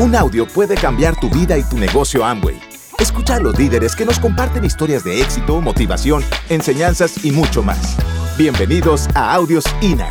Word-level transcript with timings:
Un 0.00 0.14
audio 0.14 0.46
puede 0.46 0.76
cambiar 0.76 1.18
tu 1.18 1.28
vida 1.28 1.58
y 1.58 1.64
tu 1.64 1.76
negocio 1.76 2.24
Amway. 2.24 2.56
Escucha 3.00 3.34
a 3.34 3.40
los 3.40 3.58
líderes 3.58 3.96
que 3.96 4.04
nos 4.04 4.20
comparten 4.20 4.64
historias 4.64 5.02
de 5.02 5.20
éxito, 5.20 5.60
motivación, 5.60 6.22
enseñanzas 6.48 7.24
y 7.24 7.32
mucho 7.32 7.64
más. 7.64 7.96
Bienvenidos 8.38 9.08
a 9.16 9.34
Audios 9.34 9.64
INA. 9.82 10.08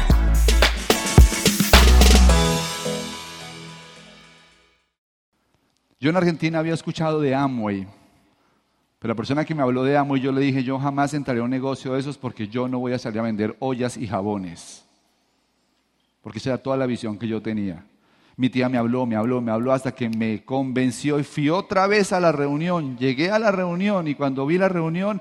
Yo 6.02 6.10
en 6.10 6.18
Argentina 6.18 6.60
había 6.60 6.74
escuchado 6.74 7.22
de 7.22 7.34
Amway, 7.34 7.88
pero 9.00 9.14
la 9.14 9.16
persona 9.16 9.46
que 9.46 9.56
me 9.56 9.64
habló 9.64 9.86
de 9.86 9.96
Amway, 9.96 10.20
yo 10.20 10.34
le 10.34 10.42
dije, 10.42 10.66
yo 10.66 10.78
jamás 10.78 11.14
entraré 11.14 11.40
a 11.40 11.44
un 11.44 11.50
negocio 11.50 11.94
de 11.94 12.02
esos 12.02 12.18
porque 12.18 12.50
yo 12.50 12.68
no 12.68 12.80
voy 12.80 12.92
a 12.92 13.00
salir 13.00 13.20
a 13.20 13.24
vender 13.24 13.56
ollas 13.60 13.96
y 13.96 14.06
jabones. 14.06 14.84
Porque 16.22 16.40
esa 16.40 16.50
era 16.50 16.58
toda 16.58 16.76
la 16.76 16.88
visión 16.88 17.18
que 17.18 17.30
yo 17.30 17.42
tenía. 17.42 17.86
Mi 18.40 18.52
tía 18.52 18.70
me 18.70 18.78
habló, 18.78 19.08
me 19.08 19.16
habló, 19.16 19.42
me 19.42 19.52
habló 19.52 19.74
hasta 19.74 19.96
que 19.96 20.10
me 20.10 20.44
convenció 20.46 21.20
y 21.20 21.24
fui 21.24 21.50
otra 21.50 21.88
vez 21.88 22.14
a 22.14 22.20
la 22.20 22.32
reunión. 22.32 22.96
Llegué 22.96 23.32
a 23.32 23.40
la 23.40 23.50
reunión 23.50 24.08
y 24.08 24.14
cuando 24.14 24.46
vi 24.46 24.60
la 24.60 24.70
reunión, 24.70 25.20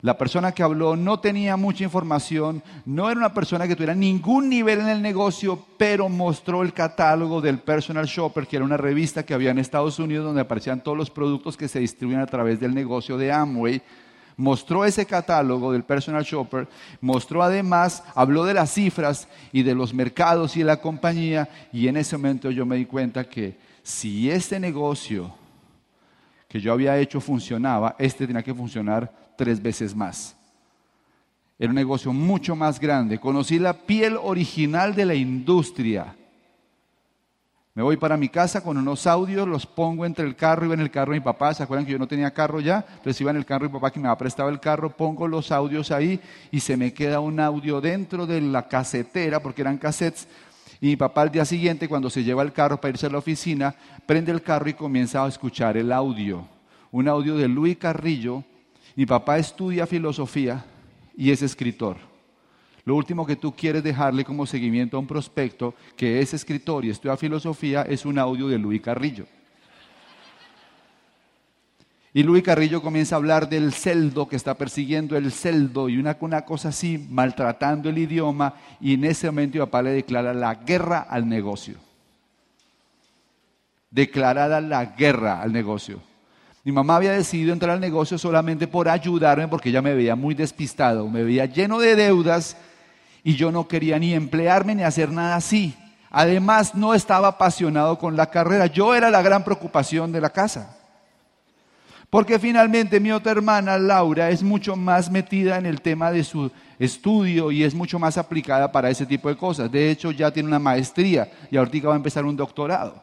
la 0.00 0.16
persona 0.16 0.52
que 0.52 0.62
habló 0.62 0.96
no 0.96 1.20
tenía 1.20 1.58
mucha 1.58 1.84
información, 1.84 2.62
no 2.86 3.10
era 3.10 3.18
una 3.18 3.34
persona 3.34 3.68
que 3.68 3.76
tuviera 3.76 3.94
ningún 3.94 4.48
nivel 4.48 4.80
en 4.80 4.88
el 4.88 5.02
negocio, 5.02 5.66
pero 5.76 6.08
mostró 6.08 6.62
el 6.62 6.72
catálogo 6.72 7.42
del 7.42 7.58
Personal 7.58 8.06
Shopper, 8.06 8.46
que 8.46 8.56
era 8.56 8.64
una 8.64 8.78
revista 8.78 9.26
que 9.26 9.34
había 9.34 9.50
en 9.50 9.58
Estados 9.58 9.98
Unidos 9.98 10.24
donde 10.24 10.40
aparecían 10.40 10.82
todos 10.82 10.96
los 10.96 11.10
productos 11.10 11.58
que 11.58 11.68
se 11.68 11.80
distribuyen 11.80 12.22
a 12.22 12.26
través 12.26 12.58
del 12.58 12.74
negocio 12.74 13.18
de 13.18 13.32
Amway 13.32 13.82
mostró 14.36 14.84
ese 14.84 15.06
catálogo 15.06 15.72
del 15.72 15.82
personal 15.82 16.24
shopper, 16.24 16.68
mostró 17.00 17.42
además, 17.42 18.04
habló 18.14 18.44
de 18.44 18.54
las 18.54 18.72
cifras 18.72 19.28
y 19.52 19.62
de 19.62 19.74
los 19.74 19.94
mercados 19.94 20.56
y 20.56 20.60
de 20.60 20.66
la 20.66 20.80
compañía, 20.80 21.48
y 21.72 21.88
en 21.88 21.96
ese 21.96 22.16
momento 22.16 22.50
yo 22.50 22.66
me 22.66 22.76
di 22.76 22.86
cuenta 22.86 23.24
que 23.24 23.58
si 23.82 24.30
este 24.30 24.60
negocio 24.60 25.34
que 26.48 26.60
yo 26.60 26.72
había 26.72 26.98
hecho 26.98 27.20
funcionaba, 27.20 27.96
este 27.98 28.26
tenía 28.26 28.42
que 28.42 28.54
funcionar 28.54 29.12
tres 29.36 29.60
veces 29.60 29.94
más. 29.94 30.36
Era 31.58 31.70
un 31.70 31.76
negocio 31.76 32.12
mucho 32.12 32.54
más 32.54 32.78
grande. 32.78 33.18
Conocí 33.18 33.58
la 33.58 33.72
piel 33.72 34.16
original 34.22 34.94
de 34.94 35.06
la 35.06 35.14
industria 35.14 36.14
me 37.76 37.82
voy 37.82 37.98
para 37.98 38.16
mi 38.16 38.30
casa 38.30 38.62
con 38.62 38.78
unos 38.78 39.06
audios, 39.06 39.46
los 39.46 39.66
pongo 39.66 40.06
entre 40.06 40.24
el 40.24 40.34
carro, 40.34 40.64
iba 40.64 40.72
en 40.72 40.80
el 40.80 40.90
carro 40.90 41.12
de 41.12 41.18
mi 41.18 41.24
papá, 41.24 41.52
¿se 41.52 41.62
acuerdan 41.62 41.84
que 41.84 41.92
yo 41.92 41.98
no 41.98 42.08
tenía 42.08 42.30
carro 42.30 42.58
ya? 42.58 42.82
Entonces 42.88 43.20
iba 43.20 43.30
en 43.30 43.36
el 43.36 43.44
carro 43.44 43.64
de 43.64 43.68
mi 43.68 43.74
papá 43.74 43.90
que 43.90 44.00
me 44.00 44.08
había 44.08 44.16
prestado 44.16 44.48
el 44.48 44.58
carro, 44.58 44.88
pongo 44.88 45.28
los 45.28 45.52
audios 45.52 45.90
ahí 45.90 46.18
y 46.50 46.60
se 46.60 46.74
me 46.78 46.94
queda 46.94 47.20
un 47.20 47.38
audio 47.38 47.82
dentro 47.82 48.26
de 48.26 48.40
la 48.40 48.66
casetera, 48.66 49.40
porque 49.40 49.60
eran 49.60 49.76
cassettes, 49.76 50.26
y 50.80 50.86
mi 50.86 50.96
papá 50.96 51.20
al 51.20 51.30
día 51.30 51.44
siguiente, 51.44 51.86
cuando 51.86 52.08
se 52.08 52.24
lleva 52.24 52.42
el 52.42 52.54
carro 52.54 52.80
para 52.80 52.92
irse 52.92 53.04
a 53.04 53.10
la 53.10 53.18
oficina, 53.18 53.74
prende 54.06 54.32
el 54.32 54.40
carro 54.40 54.70
y 54.70 54.74
comienza 54.74 55.22
a 55.22 55.28
escuchar 55.28 55.76
el 55.76 55.92
audio. 55.92 56.48
Un 56.92 57.08
audio 57.08 57.36
de 57.36 57.46
Luis 57.46 57.76
Carrillo. 57.76 58.42
Mi 58.94 59.04
papá 59.04 59.36
estudia 59.36 59.86
filosofía 59.86 60.64
y 61.14 61.30
es 61.30 61.42
escritor. 61.42 62.15
Lo 62.86 62.94
último 62.94 63.26
que 63.26 63.34
tú 63.34 63.52
quieres 63.52 63.82
dejarle 63.82 64.24
como 64.24 64.46
seguimiento 64.46 64.96
a 64.96 65.00
un 65.00 65.08
prospecto 65.08 65.74
que 65.96 66.20
es 66.20 66.32
escritor 66.32 66.84
y 66.84 66.90
estudia 66.90 67.16
filosofía 67.16 67.82
es 67.82 68.06
un 68.06 68.16
audio 68.16 68.46
de 68.46 68.58
Luis 68.58 68.80
Carrillo. 68.80 69.26
Y 72.14 72.22
Luis 72.22 72.44
Carrillo 72.44 72.80
comienza 72.80 73.16
a 73.16 73.18
hablar 73.18 73.48
del 73.48 73.72
celdo 73.72 74.28
que 74.28 74.36
está 74.36 74.54
persiguiendo 74.54 75.16
el 75.16 75.32
celdo 75.32 75.88
y 75.88 75.98
una, 75.98 76.16
una 76.20 76.44
cosa 76.44 76.68
así, 76.68 77.04
maltratando 77.10 77.88
el 77.90 77.98
idioma, 77.98 78.54
y 78.80 78.94
en 78.94 79.04
ese 79.04 79.26
momento 79.26 79.58
papá 79.58 79.82
le 79.82 79.90
declara 79.90 80.32
la 80.32 80.54
guerra 80.54 81.00
al 81.10 81.28
negocio. 81.28 81.74
Declarada 83.90 84.60
la 84.60 84.84
guerra 84.84 85.42
al 85.42 85.52
negocio. 85.52 86.00
Mi 86.62 86.70
mamá 86.72 86.96
había 86.96 87.12
decidido 87.12 87.52
entrar 87.52 87.72
al 87.72 87.80
negocio 87.80 88.16
solamente 88.16 88.66
por 88.66 88.88
ayudarme 88.88 89.48
porque 89.48 89.70
ella 89.70 89.82
me 89.82 89.94
veía 89.94 90.14
muy 90.14 90.34
despistado, 90.34 91.08
me 91.08 91.22
veía 91.22 91.46
lleno 91.46 91.78
de 91.80 91.96
deudas 91.96 92.56
y 93.26 93.34
yo 93.34 93.50
no 93.50 93.66
quería 93.66 93.98
ni 93.98 94.14
emplearme 94.14 94.76
ni 94.76 94.84
hacer 94.84 95.10
nada 95.10 95.34
así. 95.34 95.74
Además, 96.10 96.76
no 96.76 96.94
estaba 96.94 97.26
apasionado 97.26 97.98
con 97.98 98.16
la 98.16 98.30
carrera. 98.30 98.66
Yo 98.66 98.94
era 98.94 99.10
la 99.10 99.20
gran 99.20 99.42
preocupación 99.42 100.12
de 100.12 100.20
la 100.20 100.30
casa. 100.30 100.76
Porque 102.08 102.38
finalmente 102.38 103.00
mi 103.00 103.10
otra 103.10 103.32
hermana, 103.32 103.78
Laura, 103.78 104.30
es 104.30 104.44
mucho 104.44 104.76
más 104.76 105.10
metida 105.10 105.58
en 105.58 105.66
el 105.66 105.80
tema 105.80 106.12
de 106.12 106.22
su 106.22 106.52
estudio 106.78 107.50
y 107.50 107.64
es 107.64 107.74
mucho 107.74 107.98
más 107.98 108.16
aplicada 108.16 108.70
para 108.70 108.90
ese 108.90 109.04
tipo 109.04 109.28
de 109.28 109.36
cosas. 109.36 109.72
De 109.72 109.90
hecho, 109.90 110.12
ya 110.12 110.30
tiene 110.30 110.48
una 110.48 110.60
maestría 110.60 111.28
y 111.50 111.56
ahorita 111.56 111.88
va 111.88 111.94
a 111.94 111.96
empezar 111.96 112.24
un 112.24 112.36
doctorado. 112.36 113.02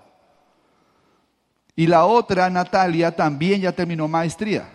Y 1.75 1.85
la 1.85 2.05
otra, 2.05 2.49
Natalia, 2.49 3.13
también 3.13 3.59
ya 3.59 3.73
terminó 3.73 4.07
maestría. 4.07 4.69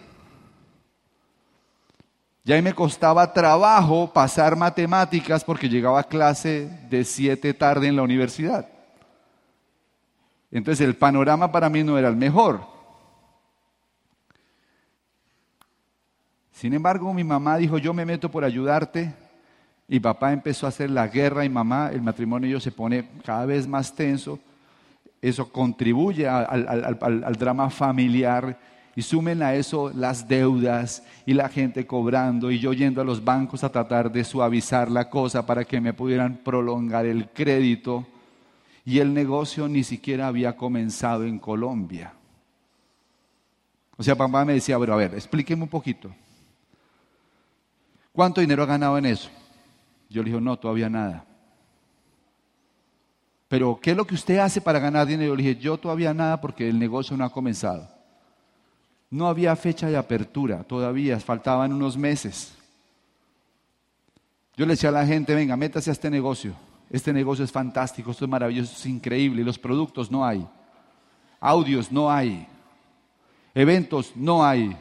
Ya 2.48 2.62
me 2.62 2.72
costaba 2.72 3.30
trabajo 3.30 4.10
pasar 4.10 4.56
matemáticas 4.56 5.44
porque 5.44 5.68
llegaba 5.68 6.00
a 6.00 6.04
clase 6.04 6.66
de 6.88 7.04
siete 7.04 7.52
tarde 7.52 7.88
en 7.88 7.96
la 7.96 8.00
universidad. 8.00 8.66
Entonces 10.50 10.86
el 10.86 10.96
panorama 10.96 11.52
para 11.52 11.68
mí 11.68 11.84
no 11.84 11.98
era 11.98 12.08
el 12.08 12.16
mejor. 12.16 12.62
Sin 16.50 16.72
embargo, 16.72 17.12
mi 17.12 17.22
mamá 17.22 17.58
dijo, 17.58 17.76
yo 17.76 17.92
me 17.92 18.06
meto 18.06 18.30
por 18.30 18.44
ayudarte. 18.44 19.12
Y 19.86 20.00
papá 20.00 20.32
empezó 20.32 20.64
a 20.64 20.70
hacer 20.70 20.88
la 20.88 21.06
guerra 21.06 21.44
y 21.44 21.50
mamá, 21.50 21.90
el 21.92 22.00
matrimonio 22.00 22.60
se 22.60 22.72
pone 22.72 23.10
cada 23.26 23.44
vez 23.44 23.68
más 23.68 23.94
tenso. 23.94 24.38
Eso 25.20 25.52
contribuye 25.52 26.26
al 26.26 27.36
drama 27.38 27.68
familiar 27.68 28.58
y 28.98 29.02
sumen 29.02 29.44
a 29.44 29.54
eso 29.54 29.92
las 29.94 30.26
deudas 30.26 31.04
y 31.24 31.32
la 31.32 31.48
gente 31.48 31.86
cobrando 31.86 32.50
y 32.50 32.58
yo 32.58 32.72
yendo 32.72 33.00
a 33.00 33.04
los 33.04 33.22
bancos 33.22 33.62
a 33.62 33.70
tratar 33.70 34.10
de 34.10 34.24
suavizar 34.24 34.90
la 34.90 35.08
cosa 35.08 35.46
para 35.46 35.64
que 35.64 35.80
me 35.80 35.92
pudieran 35.92 36.38
prolongar 36.38 37.06
el 37.06 37.28
crédito. 37.28 38.04
Y 38.84 38.98
el 38.98 39.14
negocio 39.14 39.68
ni 39.68 39.84
siquiera 39.84 40.26
había 40.26 40.56
comenzado 40.56 41.22
en 41.22 41.38
Colombia. 41.38 42.12
O 43.96 44.02
sea, 44.02 44.16
papá 44.16 44.44
me 44.44 44.54
decía, 44.54 44.76
pero 44.80 44.94
a 44.94 44.96
ver, 44.96 45.14
explíqueme 45.14 45.62
un 45.62 45.68
poquito. 45.68 46.12
¿Cuánto 48.10 48.40
dinero 48.40 48.64
ha 48.64 48.66
ganado 48.66 48.98
en 48.98 49.06
eso? 49.06 49.30
Yo 50.10 50.24
le 50.24 50.30
dije, 50.30 50.40
no, 50.40 50.58
todavía 50.58 50.90
nada. 50.90 51.24
Pero, 53.46 53.78
¿qué 53.80 53.92
es 53.92 53.96
lo 53.96 54.08
que 54.08 54.16
usted 54.16 54.38
hace 54.38 54.60
para 54.60 54.80
ganar 54.80 55.06
dinero? 55.06 55.34
Yo 55.34 55.36
le 55.36 55.42
dije, 55.44 55.60
yo 55.60 55.78
todavía 55.78 56.12
nada 56.12 56.40
porque 56.40 56.68
el 56.68 56.80
negocio 56.80 57.16
no 57.16 57.24
ha 57.24 57.30
comenzado. 57.30 57.97
No 59.10 59.26
había 59.26 59.56
fecha 59.56 59.88
de 59.88 59.96
apertura 59.96 60.64
todavía, 60.64 61.18
faltaban 61.20 61.72
unos 61.72 61.96
meses. 61.96 62.54
Yo 64.56 64.66
le 64.66 64.72
decía 64.72 64.90
a 64.90 64.92
la 64.92 65.06
gente, 65.06 65.34
venga, 65.34 65.56
métase 65.56 65.90
a 65.90 65.92
este 65.92 66.10
negocio. 66.10 66.52
Este 66.90 67.12
negocio 67.12 67.44
es 67.44 67.52
fantástico, 67.52 68.10
esto 68.10 68.24
es 68.24 68.30
maravilloso, 68.30 68.72
es 68.74 68.86
increíble. 68.86 69.44
Los 69.44 69.58
productos 69.58 70.10
no 70.10 70.24
hay. 70.24 70.46
Audios 71.40 71.92
no 71.92 72.10
hay. 72.10 72.46
Eventos 73.54 74.12
no 74.16 74.44
hay. 74.44 74.76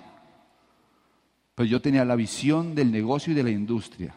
Pero 1.55 1.67
yo 1.67 1.81
tenía 1.81 2.05
la 2.05 2.15
visión 2.15 2.75
del 2.75 2.91
negocio 2.91 3.33
y 3.33 3.35
de 3.35 3.43
la 3.43 3.49
industria. 3.49 4.13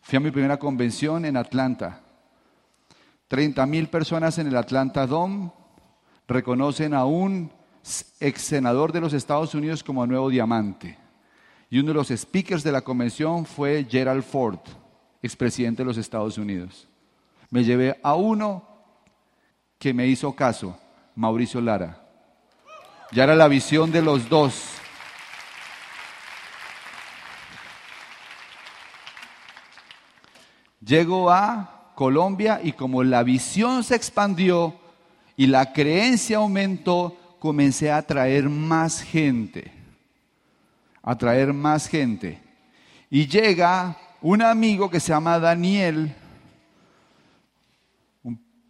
Fui 0.00 0.16
a 0.16 0.20
mi 0.20 0.30
primera 0.30 0.58
convención 0.58 1.24
en 1.24 1.36
Atlanta. 1.36 2.00
30 3.28 3.66
mil 3.66 3.88
personas 3.88 4.38
en 4.38 4.46
el 4.46 4.56
Atlanta 4.56 5.06
Dome 5.06 5.50
reconocen 6.28 6.94
a 6.94 7.04
un 7.04 7.50
ex 8.20 8.42
senador 8.42 8.92
de 8.92 9.00
los 9.00 9.12
Estados 9.12 9.54
Unidos 9.54 9.82
como 9.82 10.06
nuevo 10.06 10.28
diamante. 10.28 10.98
Y 11.70 11.78
uno 11.78 11.88
de 11.88 11.94
los 11.94 12.08
speakers 12.08 12.62
de 12.62 12.72
la 12.72 12.82
convención 12.82 13.44
fue 13.44 13.86
Gerald 13.88 14.22
Ford, 14.22 14.60
expresidente 15.22 15.82
de 15.82 15.86
los 15.86 15.96
Estados 15.96 16.38
Unidos. 16.38 16.88
Me 17.50 17.64
llevé 17.64 17.98
a 18.02 18.14
uno 18.14 18.66
que 19.78 19.92
me 19.92 20.06
hizo 20.06 20.34
caso, 20.34 20.78
Mauricio 21.14 21.60
Lara. 21.60 22.02
Ya 23.12 23.24
era 23.24 23.34
la 23.34 23.48
visión 23.48 23.90
de 23.92 24.02
los 24.02 24.28
dos. 24.28 24.64
Llego 30.80 31.30
a 31.30 31.92
Colombia 31.94 32.60
y 32.62 32.72
como 32.72 33.02
la 33.02 33.22
visión 33.22 33.82
se 33.82 33.96
expandió 33.96 34.78
y 35.36 35.46
la 35.46 35.72
creencia 35.72 36.38
aumentó, 36.38 37.16
comencé 37.38 37.90
a 37.90 38.02
traer 38.02 38.48
más 38.48 39.02
gente, 39.02 39.72
a 41.02 41.16
traer 41.16 41.52
más 41.52 41.88
gente. 41.88 42.40
Y 43.10 43.26
llega 43.26 43.96
un 44.20 44.42
amigo 44.42 44.90
que 44.90 45.00
se 45.00 45.08
llama 45.08 45.38
Daniel, 45.38 46.14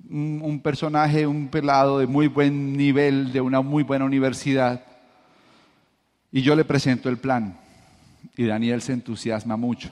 un, 0.08 0.60
personaje, 0.62 1.26
un 1.26 1.48
pelado 1.48 1.98
de 1.98 2.06
muy 2.06 2.28
buen 2.28 2.76
nivel, 2.76 3.32
de 3.32 3.40
una 3.40 3.60
muy 3.60 3.82
buena 3.82 4.04
universidad, 4.04 4.84
y 6.30 6.42
yo 6.42 6.54
le 6.54 6.64
presento 6.64 7.08
el 7.08 7.18
plan. 7.18 7.58
Y 8.36 8.44
Daniel 8.44 8.82
se 8.82 8.92
entusiasma 8.92 9.56
mucho. 9.56 9.90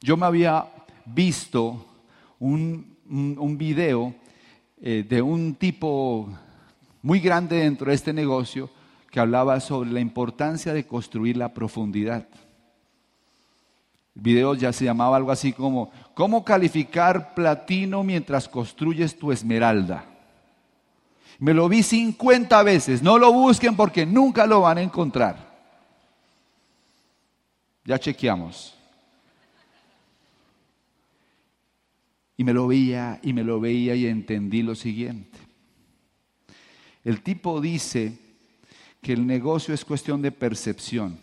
Yo 0.00 0.16
me 0.16 0.26
había 0.26 0.66
visto 1.06 1.86
un, 2.38 2.96
un 3.08 3.58
video 3.58 4.14
eh, 4.84 5.06
de 5.08 5.22
un 5.22 5.54
tipo 5.54 6.28
muy 7.02 7.20
grande 7.20 7.56
dentro 7.56 7.88
de 7.88 7.94
este 7.94 8.12
negocio 8.12 8.70
que 9.10 9.20
hablaba 9.20 9.60
sobre 9.60 9.90
la 9.90 10.00
importancia 10.00 10.72
de 10.72 10.86
construir 10.86 11.36
la 11.36 11.52
profundidad. 11.52 12.26
El 14.14 14.22
video 14.22 14.54
ya 14.54 14.72
se 14.72 14.84
llamaba 14.84 15.16
algo 15.16 15.32
así 15.32 15.52
como, 15.52 15.90
¿cómo 16.14 16.44
calificar 16.44 17.34
platino 17.34 18.02
mientras 18.02 18.48
construyes 18.48 19.18
tu 19.18 19.32
esmeralda? 19.32 20.06
Me 21.38 21.52
lo 21.52 21.68
vi 21.68 21.82
50 21.82 22.62
veces, 22.62 23.02
no 23.02 23.18
lo 23.18 23.32
busquen 23.32 23.74
porque 23.74 24.06
nunca 24.06 24.46
lo 24.46 24.60
van 24.60 24.78
a 24.78 24.82
encontrar. 24.82 25.52
Ya 27.84 27.98
chequeamos. 27.98 28.78
Y 32.36 32.44
me 32.44 32.52
lo 32.52 32.66
veía 32.66 33.18
y 33.22 33.32
me 33.32 33.42
lo 33.42 33.60
veía 33.60 33.94
y 33.94 34.06
entendí 34.06 34.62
lo 34.62 34.74
siguiente. 34.74 35.51
El 37.04 37.22
tipo 37.22 37.60
dice 37.60 38.18
que 39.00 39.12
el 39.12 39.26
negocio 39.26 39.74
es 39.74 39.84
cuestión 39.84 40.22
de 40.22 40.30
percepción 40.32 41.18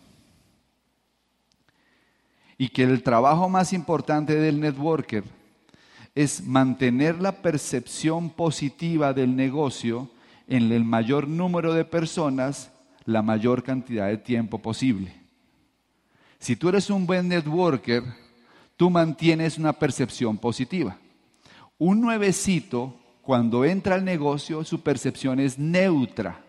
y 2.58 2.68
que 2.68 2.82
el 2.82 3.02
trabajo 3.02 3.48
más 3.48 3.72
importante 3.72 4.34
del 4.34 4.60
networker 4.60 5.24
es 6.14 6.42
mantener 6.44 7.20
la 7.20 7.40
percepción 7.40 8.28
positiva 8.28 9.14
del 9.14 9.34
negocio 9.34 10.10
en 10.46 10.70
el 10.70 10.84
mayor 10.84 11.26
número 11.26 11.72
de 11.72 11.84
personas 11.84 12.70
la 13.06 13.22
mayor 13.22 13.62
cantidad 13.62 14.08
de 14.08 14.18
tiempo 14.18 14.58
posible. 14.58 15.14
Si 16.38 16.56
tú 16.56 16.68
eres 16.68 16.90
un 16.90 17.06
buen 17.06 17.28
networker, 17.28 18.02
tú 18.76 18.90
mantienes 18.90 19.58
una 19.58 19.72
percepción 19.72 20.36
positiva. 20.38 20.98
Un 21.78 22.00
nuevecito, 22.00 22.99
cuando 23.30 23.64
entra 23.64 23.94
al 23.94 24.04
negocio, 24.04 24.64
su 24.64 24.82
percepción 24.82 25.38
es 25.38 25.56
neutra. 25.56 26.40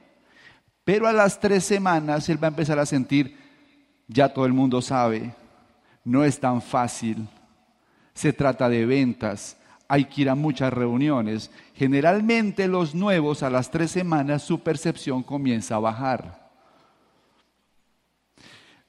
Pero 0.84 1.06
a 1.06 1.14
las 1.14 1.40
tres 1.40 1.64
semanas 1.64 2.28
él 2.28 2.44
va 2.44 2.48
a 2.48 2.50
empezar 2.50 2.80
a 2.80 2.88
sentir, 2.88 3.38
ya 4.08 4.34
todo 4.34 4.48
el 4.48 4.54
mundo 4.54 4.82
sabe, 4.82 5.32
no 6.04 6.24
es 6.24 6.40
tan 6.40 6.60
fácil, 6.60 7.28
se 8.16 8.34
trata 8.34 8.68
de 8.68 8.88
ventas, 8.88 9.58
hay 9.88 10.06
que 10.06 10.24
ir 10.24 10.30
a 10.32 10.34
muchas 10.34 10.74
reuniones. 10.74 11.52
Generalmente 11.76 12.68
los 12.68 12.96
nuevos 12.96 13.44
a 13.44 13.52
las 13.52 13.70
tres 13.70 13.92
semanas 13.92 14.42
su 14.42 14.62
percepción 14.62 15.22
comienza 15.22 15.76
a 15.76 15.82
bajar. 15.82 16.50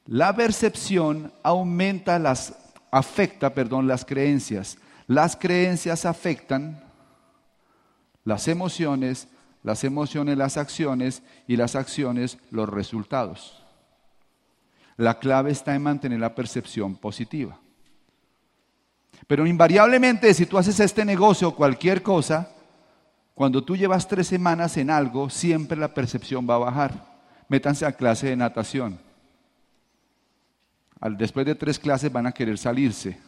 La 0.07 0.35
percepción 0.35 1.31
aumenta 1.43 2.19
las, 2.19 2.55
afecta, 2.91 3.53
perdón, 3.53 3.87
las 3.87 4.07
creencias. 4.07 4.79
Las 5.07 5.37
creencias 5.37 6.07
afectan 6.07 6.82
las 8.25 8.49
emociones, 8.49 9.29
las 9.63 9.85
emociones 9.85 10.37
las 10.37 10.57
acciones 10.57 11.23
y 11.47 11.57
las 11.57 11.77
acciones 11.77 12.39
los 12.51 12.69
resultados. 12.69 13.63
La 14.97 15.19
clave 15.19 15.51
está 15.51 15.75
en 15.75 15.83
mantener 15.83 16.21
la 16.21 16.35
percepción 16.35 16.97
positiva. 16.97 17.59
Pero 19.27 19.47
invariablemente, 19.47 20.35
si 20.35 20.47
tú 20.47 20.59
haces 20.59 20.79
este 20.81 21.05
negocio 21.05 21.49
o 21.49 21.55
cualquier 21.55 22.03
cosa, 22.03 22.51
cuando 23.35 23.65
tú 23.65 23.77
llevas 23.77 24.07
tres 24.07 24.27
semanas 24.27 24.77
en 24.77 24.91
algo, 24.91 25.31
siempre 25.31 25.79
la 25.79 25.95
percepción 25.95 26.47
va 26.49 26.57
a 26.57 26.59
bajar. 26.59 27.13
Métanse 27.49 27.87
a 27.87 27.93
clase 27.93 28.29
de 28.29 28.37
natación. 28.37 28.99
después 31.19 31.47
de 31.47 31.55
tres 31.55 31.79
clases 31.79 32.13
van 32.13 32.27
a 32.27 32.33
querer 32.33 32.59
salirse. 32.59 33.19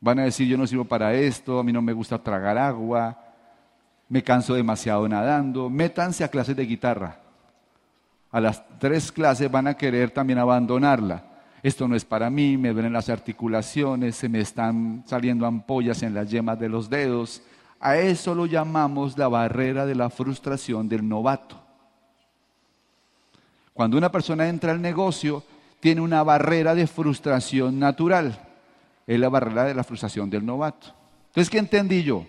Van 0.00 0.18
a 0.18 0.24
decir, 0.24 0.46
yo 0.46 0.58
no 0.58 0.66
sirvo 0.66 0.84
para 0.84 1.14
esto, 1.14 1.58
a 1.58 1.64
mí 1.64 1.72
no 1.72 1.80
me 1.80 1.92
gusta 1.92 2.22
tragar 2.22 2.58
agua, 2.58 3.33
me 4.14 4.22
canso 4.22 4.54
demasiado 4.54 5.08
nadando. 5.08 5.68
Métanse 5.68 6.22
a 6.22 6.28
clases 6.28 6.54
de 6.54 6.64
guitarra 6.64 7.24
a 8.34 8.40
las 8.40 8.64
tres 8.80 9.12
clases 9.12 9.48
van 9.48 9.68
a 9.68 9.74
querer 9.74 10.10
también 10.10 10.40
abandonarla. 10.40 11.22
Esto 11.62 11.86
no 11.86 11.94
es 11.94 12.04
para 12.04 12.28
mí, 12.30 12.56
me 12.56 12.72
duelen 12.72 12.92
las 12.92 13.08
articulaciones, 13.08 14.16
se 14.16 14.28
me 14.28 14.40
están 14.40 15.04
saliendo 15.06 15.46
ampollas 15.46 16.02
en 16.02 16.14
las 16.14 16.28
yemas 16.28 16.58
de 16.58 16.68
los 16.68 16.90
dedos. 16.90 17.42
A 17.78 17.96
eso 17.96 18.34
lo 18.34 18.46
llamamos 18.46 19.16
la 19.16 19.28
barrera 19.28 19.86
de 19.86 19.94
la 19.94 20.10
frustración 20.10 20.88
del 20.88 21.08
novato. 21.08 21.62
Cuando 23.72 23.96
una 23.96 24.10
persona 24.10 24.48
entra 24.48 24.72
al 24.72 24.82
negocio, 24.82 25.44
tiene 25.78 26.00
una 26.00 26.24
barrera 26.24 26.74
de 26.74 26.88
frustración 26.88 27.78
natural. 27.78 28.36
Es 29.06 29.20
la 29.20 29.28
barrera 29.28 29.62
de 29.62 29.74
la 29.74 29.84
frustración 29.84 30.28
del 30.28 30.44
novato. 30.44 30.88
Entonces, 31.28 31.48
¿qué 31.48 31.58
entendí 31.58 32.02
yo? 32.02 32.26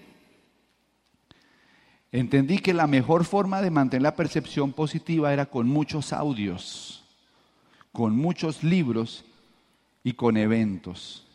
Entendí 2.20 2.60
que 2.60 2.74
la 2.74 2.88
mejor 2.88 3.26
forma 3.26 3.62
de 3.62 3.72
mantener 3.72 4.04
la 4.04 4.16
percepción 4.16 4.72
positiva 4.72 5.34
era 5.34 5.46
con 5.46 5.68
muchos 5.68 6.14
audios, 6.14 7.04
con 7.92 8.16
muchos 8.16 8.64
libros 8.64 9.26
y 10.04 10.14
con 10.14 10.38
eventos. 10.38 11.26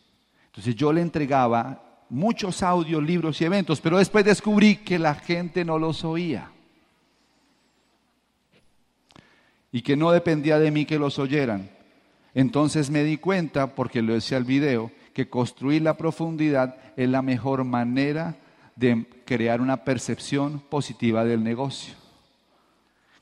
Entonces 0.47 0.75
yo 0.75 0.93
le 0.93 1.03
entregaba 1.03 1.83
muchos 2.09 2.63
audios, 2.63 3.03
libros 3.03 3.41
y 3.41 3.45
eventos, 3.45 3.81
pero 3.81 3.99
después 3.99 4.25
descubrí 4.25 4.77
que 4.77 4.99
la 4.99 5.15
gente 5.15 5.65
no 5.65 5.79
los 5.79 6.03
oía. 6.05 6.51
Y 9.73 9.83
que 9.83 9.97
no 9.97 10.11
dependía 10.11 10.59
de 10.59 10.71
mí 10.71 10.87
que 10.87 10.99
los 10.99 11.19
oyeran. 11.19 11.71
Entonces 12.35 12.91
me 12.91 13.05
di 13.05 13.19
cuenta, 13.19 13.75
porque 13.75 14.03
lo 14.03 14.15
decía 14.15 14.39
el 14.39 14.45
video, 14.45 14.91
que 15.13 15.29
construir 15.29 15.83
la 15.83 15.97
profundidad 15.97 16.77
es 16.97 17.09
la 17.09 17.23
mejor 17.23 17.65
manera 17.65 18.37
de 18.81 19.05
crear 19.27 19.61
una 19.61 19.85
percepción 19.85 20.59
positiva 20.59 21.23
del 21.23 21.45
negocio. 21.45 21.95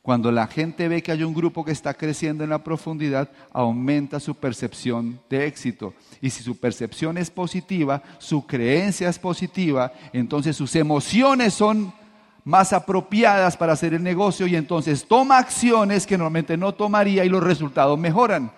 Cuando 0.01 0.31
la 0.31 0.47
gente 0.47 0.89
ve 0.89 1.03
que 1.03 1.11
hay 1.11 1.25
un 1.25 1.35
grupo 1.35 1.65
que 1.65 1.73
está 1.73 1.93
creciendo 1.93 2.45
en 2.45 2.51
la 2.51 2.63
profundidad, 2.63 3.29
aumenta 3.53 4.21
su 4.21 4.37
percepción 4.37 5.21
de 5.29 5.47
éxito. 5.47 5.93
Y 6.23 6.31
si 6.31 6.45
su 6.45 6.57
percepción 6.57 7.19
es 7.19 7.29
positiva, 7.29 8.03
su 8.19 8.47
creencia 8.47 9.09
es 9.09 9.19
positiva, 9.19 9.93
entonces 10.13 10.57
sus 10.57 10.75
emociones 10.77 11.55
son 11.55 11.93
más 12.45 12.73
apropiadas 12.73 13.57
para 13.57 13.73
hacer 13.73 13.93
el 13.93 14.03
negocio 14.03 14.47
y 14.47 14.55
entonces 14.55 15.07
toma 15.07 15.39
acciones 15.39 16.07
que 16.07 16.17
normalmente 16.17 16.57
no 16.57 16.73
tomaría 16.73 17.25
y 17.25 17.29
los 17.29 17.43
resultados 17.43 17.99
mejoran. 17.99 18.53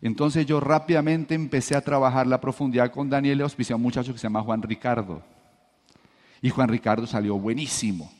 Entonces 0.00 0.46
yo 0.46 0.58
rápidamente 0.58 1.34
empecé 1.34 1.76
a 1.76 1.82
trabajar 1.82 2.26
la 2.26 2.40
profundidad 2.40 2.90
con 2.90 3.10
Daniel 3.10 3.44
y 3.56 3.72
a 3.72 3.76
un 3.76 3.82
muchacho 3.82 4.12
que 4.12 4.18
se 4.18 4.24
llama 4.24 4.42
Juan 4.42 4.62
Ricardo. 4.62 5.22
Y 6.42 6.50
Juan 6.50 6.68
Ricardo 6.68 7.06
salió 7.06 7.38
buenísimo. 7.38 8.10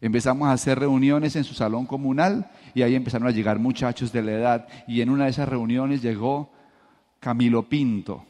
Empezamos 0.00 0.48
a 0.48 0.52
hacer 0.52 0.78
reuniones 0.78 1.36
en 1.36 1.44
su 1.44 1.54
salón 1.54 1.86
comunal 1.86 2.50
y 2.74 2.82
ahí 2.82 2.94
empezaron 2.94 3.26
a 3.28 3.30
llegar 3.30 3.58
muchachos 3.58 4.12
de 4.12 4.22
la 4.22 4.32
edad. 4.32 4.68
Y 4.86 5.00
en 5.00 5.08
una 5.10 5.24
de 5.24 5.30
esas 5.30 5.48
reuniones 5.48 6.02
llegó 6.02 6.52
Camilo 7.18 7.68
Pinto. 7.68 8.24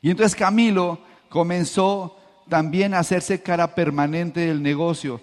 Y 0.00 0.10
entonces 0.10 0.36
Camilo 0.36 1.00
comenzó 1.28 2.16
también 2.48 2.94
a 2.94 3.00
hacerse 3.00 3.42
cara 3.42 3.74
permanente 3.74 4.40
del 4.40 4.62
negocio. 4.62 5.20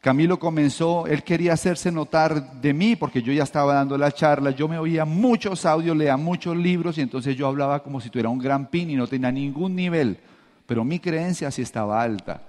Camilo 0.00 0.38
comenzó, 0.38 1.06
él 1.06 1.22
quería 1.22 1.52
hacerse 1.52 1.90
notar 1.92 2.60
de 2.60 2.72
mí 2.72 2.96
porque 2.96 3.22
yo 3.22 3.32
ya 3.32 3.42
estaba 3.42 3.74
dando 3.74 3.98
la 3.98 4.12
charla, 4.12 4.52
yo 4.52 4.68
me 4.68 4.78
oía 4.78 5.04
muchos 5.04 5.66
audios, 5.66 5.96
leía 5.96 6.16
muchos 6.16 6.56
libros 6.56 6.96
y 6.96 7.02
entonces 7.02 7.36
yo 7.36 7.46
hablaba 7.46 7.82
como 7.82 8.00
si 8.00 8.08
tuviera 8.08 8.28
un 8.28 8.38
gran 8.38 8.70
pin 8.70 8.88
y 8.88 8.94
no 8.94 9.06
tenía 9.06 9.32
ningún 9.32 9.74
nivel 9.74 10.18
pero 10.66 10.84
mi 10.84 10.98
creencia 10.98 11.50
sí 11.50 11.62
estaba 11.62 12.02
alta. 12.02 12.42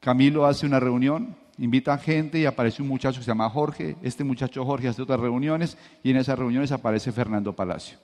Camilo 0.00 0.46
hace 0.46 0.66
una 0.66 0.80
reunión, 0.80 1.36
invita 1.58 1.94
a 1.94 1.98
gente 1.98 2.38
y 2.38 2.46
aparece 2.46 2.82
un 2.82 2.88
muchacho 2.88 3.18
que 3.18 3.24
se 3.24 3.30
llama 3.30 3.48
Jorge. 3.48 3.96
Este 4.02 4.24
muchacho 4.24 4.64
Jorge 4.64 4.88
hace 4.88 5.02
otras 5.02 5.20
reuniones 5.20 5.78
y 6.02 6.10
en 6.10 6.18
esas 6.18 6.38
reuniones 6.38 6.72
aparece 6.72 7.12
Fernando 7.12 7.54
Palacio. 7.54 7.98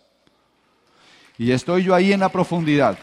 Y 1.39 1.51
estoy 1.51 1.85
yo 1.85 1.95
ahí 1.95 2.13
en 2.13 2.21
la 2.21 2.29
profundidad. 2.29 2.99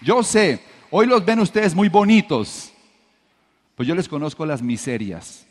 Yo 0.00 0.22
sé, 0.22 0.60
hoy 0.90 1.06
los 1.06 1.24
ven 1.24 1.40
ustedes 1.40 1.74
muy 1.74 1.88
bonitos, 1.88 2.72
pues 3.74 3.88
yo 3.88 3.94
les 3.94 4.08
conozco 4.08 4.44
las 4.44 4.60
miserias. 4.60 5.46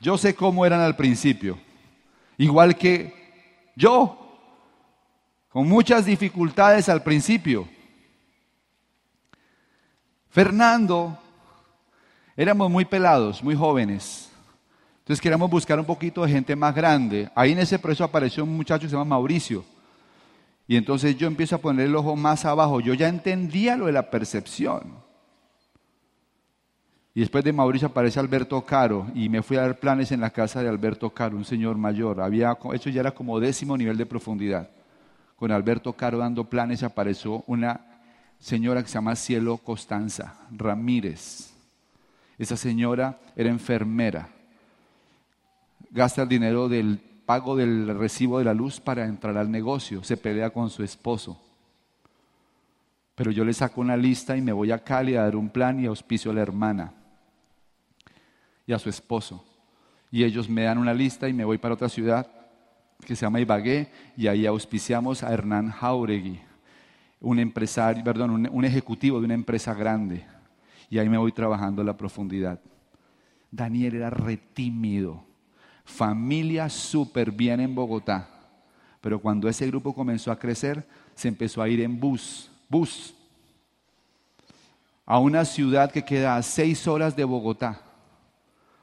Yo 0.00 0.18
sé 0.18 0.34
cómo 0.34 0.66
eran 0.66 0.80
al 0.80 0.96
principio, 0.96 1.58
igual 2.36 2.76
que 2.76 3.14
yo 3.74 4.23
con 5.54 5.68
muchas 5.68 6.04
dificultades 6.04 6.88
al 6.88 7.04
principio. 7.04 7.68
Fernando, 10.28 11.16
éramos 12.36 12.68
muy 12.68 12.84
pelados, 12.84 13.40
muy 13.40 13.54
jóvenes. 13.54 14.32
Entonces 14.98 15.20
queríamos 15.20 15.48
buscar 15.48 15.78
un 15.78 15.84
poquito 15.84 16.24
de 16.24 16.32
gente 16.32 16.56
más 16.56 16.74
grande. 16.74 17.30
Ahí 17.36 17.52
en 17.52 17.60
ese 17.60 17.78
proceso 17.78 18.02
apareció 18.02 18.42
un 18.42 18.56
muchacho 18.56 18.82
que 18.82 18.88
se 18.88 18.96
llama 18.96 19.10
Mauricio. 19.10 19.64
Y 20.66 20.74
entonces 20.74 21.16
yo 21.16 21.28
empiezo 21.28 21.54
a 21.54 21.60
poner 21.60 21.86
el 21.86 21.94
ojo 21.94 22.16
más 22.16 22.44
abajo. 22.44 22.80
Yo 22.80 22.92
ya 22.92 23.06
entendía 23.06 23.76
lo 23.76 23.86
de 23.86 23.92
la 23.92 24.10
percepción. 24.10 25.04
Y 27.14 27.20
después 27.20 27.44
de 27.44 27.52
Mauricio 27.52 27.86
aparece 27.86 28.18
Alberto 28.18 28.60
Caro 28.62 29.06
y 29.14 29.28
me 29.28 29.40
fui 29.40 29.56
a 29.56 29.60
dar 29.60 29.78
planes 29.78 30.10
en 30.10 30.20
la 30.20 30.30
casa 30.30 30.64
de 30.64 30.68
Alberto 30.68 31.10
Caro, 31.10 31.36
un 31.36 31.44
señor 31.44 31.76
mayor. 31.76 32.20
Había, 32.20 32.58
eso 32.72 32.90
ya 32.90 33.02
era 33.02 33.12
como 33.12 33.38
décimo 33.38 33.76
nivel 33.76 33.96
de 33.96 34.04
profundidad 34.04 34.68
con 35.36 35.50
Alberto 35.50 35.92
Caro 35.94 36.18
dando 36.18 36.44
planes, 36.44 36.82
apareció 36.82 37.44
una 37.46 37.80
señora 38.38 38.82
que 38.82 38.88
se 38.88 38.94
llama 38.94 39.16
Cielo 39.16 39.58
Costanza 39.58 40.34
Ramírez. 40.50 41.52
Esa 42.38 42.56
señora 42.56 43.18
era 43.36 43.50
enfermera. 43.50 44.28
Gasta 45.90 46.22
el 46.22 46.28
dinero 46.28 46.68
del 46.68 46.98
pago 46.98 47.56
del 47.56 47.96
recibo 47.96 48.38
de 48.38 48.44
la 48.44 48.54
luz 48.54 48.80
para 48.80 49.06
entrar 49.06 49.36
al 49.36 49.50
negocio. 49.50 50.02
Se 50.04 50.16
pelea 50.16 50.50
con 50.50 50.70
su 50.70 50.82
esposo. 50.82 51.40
Pero 53.14 53.30
yo 53.30 53.44
le 53.44 53.54
saco 53.54 53.80
una 53.80 53.96
lista 53.96 54.36
y 54.36 54.42
me 54.42 54.52
voy 54.52 54.72
a 54.72 54.82
Cali 54.82 55.14
a 55.14 55.22
dar 55.22 55.36
un 55.36 55.48
plan 55.48 55.78
y 55.78 55.86
auspicio 55.86 56.30
a 56.30 56.34
la 56.34 56.42
hermana 56.42 56.92
y 58.66 58.72
a 58.72 58.78
su 58.78 58.88
esposo. 58.88 59.44
Y 60.10 60.24
ellos 60.24 60.48
me 60.48 60.64
dan 60.64 60.78
una 60.78 60.94
lista 60.94 61.28
y 61.28 61.32
me 61.32 61.44
voy 61.44 61.58
para 61.58 61.74
otra 61.74 61.88
ciudad 61.88 62.28
que 63.04 63.16
se 63.16 63.26
llama 63.26 63.40
Ibagué 63.40 63.88
y 64.16 64.26
ahí 64.26 64.46
auspiciamos 64.46 65.22
a 65.22 65.32
Hernán 65.32 65.70
Jauregui, 65.70 66.40
un 67.20 67.38
empresario, 67.38 68.02
perdón, 68.04 68.48
un, 68.50 68.64
ejecutivo 68.64 69.18
de 69.18 69.26
una 69.26 69.34
empresa 69.34 69.74
grande. 69.74 70.24
Y 70.90 70.98
ahí 70.98 71.08
me 71.08 71.18
voy 71.18 71.32
trabajando 71.32 71.82
a 71.82 71.84
la 71.84 71.96
profundidad. 71.96 72.60
Daniel 73.50 73.94
era 73.94 74.10
retímido, 74.10 75.24
familia 75.84 76.68
súper 76.68 77.30
bien 77.30 77.60
en 77.60 77.74
Bogotá, 77.74 78.28
pero 79.00 79.20
cuando 79.20 79.48
ese 79.48 79.66
grupo 79.66 79.94
comenzó 79.94 80.32
a 80.32 80.38
crecer, 80.38 80.86
se 81.14 81.28
empezó 81.28 81.62
a 81.62 81.68
ir 81.68 81.80
en 81.80 81.98
bus, 81.98 82.50
bus, 82.68 83.14
a 85.06 85.18
una 85.18 85.44
ciudad 85.44 85.90
que 85.90 86.04
queda 86.04 86.36
a 86.36 86.42
seis 86.42 86.86
horas 86.88 87.14
de 87.14 87.24
Bogotá 87.24 87.80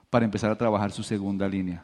para 0.09 0.25
empezar 0.25 0.51
a 0.51 0.57
trabajar 0.57 0.91
su 0.91 1.03
segunda 1.03 1.47
línea. 1.47 1.83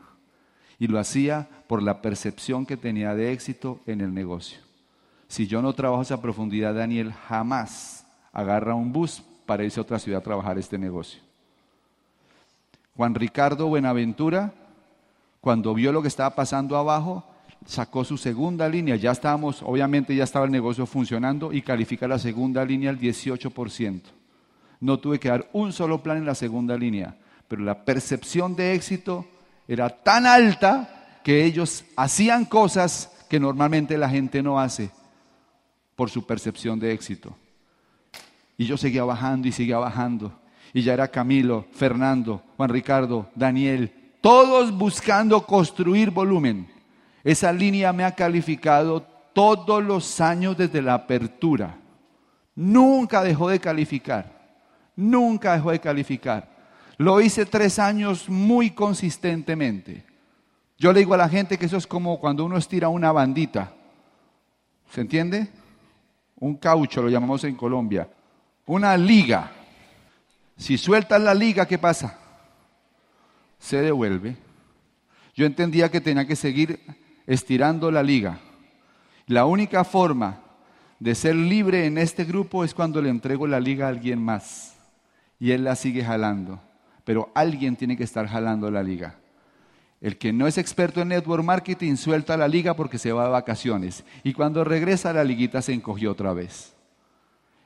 Y 0.80 0.88
lo 0.88 1.00
hacía 1.00 1.48
por 1.68 1.82
la 1.82 2.02
percepción 2.02 2.66
que 2.66 2.78
tenía 2.78 3.16
de 3.16 3.32
éxito 3.32 3.80
en 3.86 4.02
el 4.02 4.14
negocio. 4.14 4.60
Si 5.28 5.48
yo 5.48 5.62
no 5.62 5.74
trabajo 5.74 6.02
esa 6.02 6.22
profundidad, 6.22 6.76
Daniel 6.76 7.14
jamás 7.28 8.06
agarra 8.32 8.76
un 8.76 8.94
bus 8.94 9.24
para 9.46 9.64
irse 9.64 9.80
a 9.80 9.84
otra 9.84 10.00
ciudad 10.00 10.22
a 10.22 10.24
trabajar 10.24 10.58
este 10.58 10.78
negocio. 10.78 11.20
Juan 12.96 13.16
Ricardo 13.16 13.68
Buenaventura, 13.68 14.54
cuando 15.42 15.74
vio 15.74 15.92
lo 15.92 16.02
que 16.02 16.08
estaba 16.08 16.36
pasando 16.36 16.78
abajo, 16.78 17.26
sacó 17.66 18.04
su 18.04 18.18
segunda 18.18 18.70
línea. 18.70 18.96
Ya 18.96 19.12
estábamos, 19.12 19.62
obviamente 19.64 20.16
ya 20.16 20.24
estaba 20.24 20.46
el 20.46 20.52
negocio 20.52 20.86
funcionando 20.86 21.52
y 21.52 21.62
califica 21.62 22.08
la 22.08 22.20
segunda 22.20 22.64
línea 22.64 22.90
al 22.90 23.00
18%. 23.00 24.02
No 24.80 25.00
tuve 25.00 25.20
que 25.20 25.30
dar 25.30 25.50
un 25.54 25.74
solo 25.74 26.02
plan 26.02 26.18
en 26.18 26.26
la 26.26 26.36
segunda 26.36 26.78
línea 26.78 27.16
pero 27.48 27.64
la 27.64 27.86
percepción 27.86 28.56
de 28.56 28.74
éxito 28.74 29.26
era 29.68 29.90
tan 29.90 30.26
alta 30.26 31.20
que 31.24 31.44
ellos 31.44 31.84
hacían 31.96 32.46
cosas 32.46 33.12
que 33.30 33.40
normalmente 33.40 33.98
la 33.98 34.10
gente 34.10 34.42
no 34.42 34.60
hace 34.60 34.90
por 35.96 36.10
su 36.10 36.26
percepción 36.26 36.80
de 36.80 36.94
éxito. 36.94 37.36
Y 38.58 38.66
yo 38.66 38.78
seguía 38.78 39.04
bajando 39.04 39.48
y 39.48 39.52
seguía 39.52 39.78
bajando. 39.78 40.32
Y 40.74 40.82
ya 40.82 40.94
era 40.94 41.10
Camilo, 41.10 41.66
Fernando, 41.74 42.42
Juan 42.56 42.70
Ricardo, 42.70 43.30
Daniel, 43.36 43.92
todos 44.22 44.72
buscando 44.72 45.46
construir 45.46 46.12
volumen. 46.12 46.68
Esa 47.24 47.52
línea 47.52 47.92
me 47.94 48.04
ha 48.04 48.16
calificado 48.16 49.02
todos 49.34 49.84
los 49.84 50.22
años 50.22 50.58
desde 50.58 50.82
la 50.82 50.94
apertura. 50.94 51.78
Nunca 52.56 53.22
dejó 53.24 53.50
de 53.50 53.60
calificar. 53.60 54.38
Nunca 54.96 55.54
dejó 55.54 55.72
de 55.72 55.80
calificar. 55.80 56.57
Lo 56.98 57.22
hice 57.22 57.46
tres 57.46 57.78
años 57.78 58.28
muy 58.28 58.72
consistentemente. 58.72 60.04
Yo 60.80 60.92
le 60.92 61.00
digo 61.00 61.14
a 61.14 61.18
la 61.18 61.30
gente 61.30 61.58
que 61.58 61.68
eso 61.68 61.78
es 61.78 61.86
como 61.86 62.20
cuando 62.20 62.44
uno 62.44 62.58
estira 62.58 62.90
una 62.90 63.12
bandita. 63.12 63.72
¿Se 64.92 65.02
entiende? 65.02 65.48
Un 66.40 66.56
caucho 66.56 67.02
lo 67.02 67.10
llamamos 67.10 67.44
en 67.44 67.56
Colombia. 67.56 68.10
Una 68.66 68.98
liga. 68.98 69.52
Si 70.56 70.78
sueltas 70.78 71.22
la 71.22 71.36
liga, 71.36 71.68
¿qué 71.68 71.78
pasa? 71.78 72.18
Se 73.60 73.82
devuelve. 73.82 74.36
Yo 75.36 75.46
entendía 75.46 75.90
que 75.90 76.02
tenía 76.02 76.26
que 76.26 76.36
seguir 76.36 76.80
estirando 77.28 77.92
la 77.92 78.02
liga. 78.02 78.40
La 79.28 79.46
única 79.46 79.84
forma 79.84 80.42
de 81.00 81.14
ser 81.14 81.36
libre 81.36 81.86
en 81.86 82.00
este 82.00 82.26
grupo 82.26 82.64
es 82.64 82.74
cuando 82.74 83.02
le 83.04 83.10
entrego 83.10 83.46
la 83.46 83.60
liga 83.60 83.86
a 83.86 83.90
alguien 83.90 84.20
más 84.20 84.76
y 85.40 85.52
él 85.52 85.64
la 85.64 85.76
sigue 85.76 86.04
jalando 86.04 86.60
pero 87.08 87.32
alguien 87.34 87.78
tiene 87.78 87.96
que 87.96 88.04
estar 88.04 88.28
jalando 88.28 88.70
la 88.70 88.84
liga. 88.84 89.16
El 90.02 90.18
que 90.18 90.34
no 90.34 90.46
es 90.46 90.58
experto 90.58 91.02
en 91.02 91.08
network 91.08 91.42
marketing 91.42 91.96
suelta 91.96 92.36
la 92.36 92.50
liga 92.50 92.76
porque 92.76 92.98
se 92.98 93.14
va 93.14 93.24
de 93.24 93.30
vacaciones 93.30 94.04
y 94.26 94.34
cuando 94.34 94.66
regresa 94.66 95.14
la 95.14 95.24
liguita 95.24 95.62
se 95.62 95.72
encogió 95.72 96.12
otra 96.12 96.34
vez. 96.34 96.74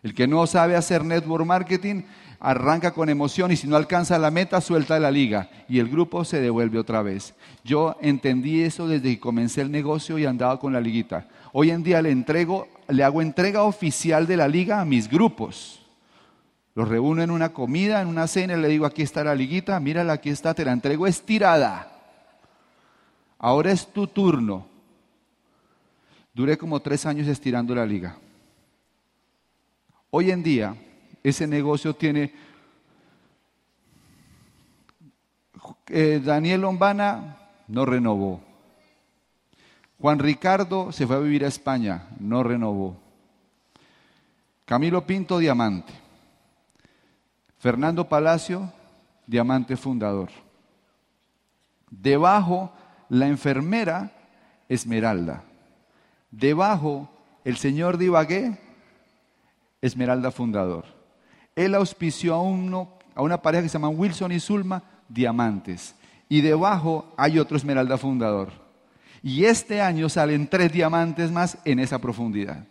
El 0.04 0.14
que 0.14 0.28
no 0.28 0.46
sabe 0.46 0.76
hacer 0.76 1.04
network 1.04 1.44
marketing 1.44 2.04
arranca 2.40 2.92
con 2.92 3.10
emoción 3.10 3.52
y 3.52 3.56
si 3.56 3.68
no 3.68 3.78
alcanza 3.78 4.20
la 4.20 4.30
meta 4.30 4.62
suelta 4.62 5.00
la 5.00 5.10
liga 5.10 5.50
y 5.68 5.80
el 5.80 5.90
grupo 5.90 6.24
se 6.24 6.40
devuelve 6.40 6.78
otra 6.78 7.02
vez. 7.02 7.34
Yo 7.64 7.98
entendí 8.00 8.62
eso 8.62 8.88
desde 8.88 9.10
que 9.16 9.20
comencé 9.20 9.62
el 9.62 9.72
negocio 9.72 10.20
y 10.20 10.26
andaba 10.28 10.60
con 10.60 10.72
la 10.72 10.82
liguita. 10.82 11.28
Hoy 11.52 11.72
en 11.72 11.82
día 11.82 12.04
le 12.04 12.12
entrego, 12.12 12.68
le 12.90 13.04
hago 13.04 13.24
entrega 13.24 13.64
oficial 13.64 14.28
de 14.28 14.38
la 14.38 14.48
liga 14.48 14.82
a 14.82 14.86
mis 14.86 15.10
grupos. 15.10 15.81
Los 16.74 16.88
reúno 16.88 17.22
en 17.22 17.32
una 17.32 17.50
comida, 17.54 18.02
en 18.02 18.08
una 18.08 18.28
cena, 18.28 18.54
y 18.54 18.62
le 18.62 18.68
digo, 18.70 18.86
aquí 18.86 19.02
está 19.02 19.24
la 19.24 19.36
liguita, 19.36 19.80
mírala, 19.80 20.14
aquí 20.14 20.30
está, 20.30 20.54
te 20.54 20.64
la 20.64 20.72
entrego 20.72 21.06
estirada. 21.06 21.92
Ahora 23.38 23.72
es 23.72 23.88
tu 23.88 24.08
turno. 24.08 24.68
Duré 26.34 26.58
como 26.58 26.80
tres 26.80 27.06
años 27.06 27.28
estirando 27.28 27.76
la 27.76 27.86
liga. 27.86 28.18
Hoy 30.12 30.32
en 30.32 30.44
día, 30.44 30.76
ese 31.24 31.48
negocio 31.48 31.94
tiene... 31.94 32.34
Eh, 35.88 36.22
Daniel 36.24 36.62
Lombana 36.62 37.38
no 37.68 37.86
renovó. 37.86 38.42
Juan 40.00 40.20
Ricardo 40.20 40.92
se 40.92 41.06
fue 41.06 41.18
a 41.18 41.20
vivir 41.20 41.44
a 41.44 41.50
España, 41.50 42.08
no 42.20 42.44
renovó. 42.44 42.98
Camilo 44.66 45.06
Pinto, 45.06 45.38
diamante. 45.38 45.94
Fernando 47.62 48.10
Palacio, 48.10 48.74
diamante 49.28 49.78
fundador. 49.78 50.30
Debajo, 51.92 52.74
la 53.08 53.28
enfermera 53.28 54.10
Esmeralda. 54.68 55.44
Debajo, 56.32 57.08
el 57.46 57.58
señor 57.58 58.00
Divagué, 58.00 58.58
Esmeralda 59.80 60.32
fundador. 60.32 60.86
Él 61.56 61.76
auspició 61.76 62.34
a, 62.34 62.42
uno, 62.42 62.98
a 63.14 63.22
una 63.22 63.40
pareja 63.44 63.62
que 63.62 63.70
se 63.70 63.74
llama 63.74 63.90
Wilson 63.90 64.32
y 64.32 64.40
Zulma, 64.40 64.82
diamantes. 65.08 65.94
Y 66.30 66.42
debajo 66.42 67.14
hay 67.16 67.38
otro 67.38 67.58
Esmeralda 67.58 68.00
fundador. 68.00 68.50
Y 69.22 69.46
este 69.46 69.82
año 69.82 70.10
salen 70.10 70.48
tres 70.48 70.74
diamantes 70.74 71.32
más 71.32 71.60
en 71.64 71.78
esa 71.78 72.00
profundidad. 72.00 72.66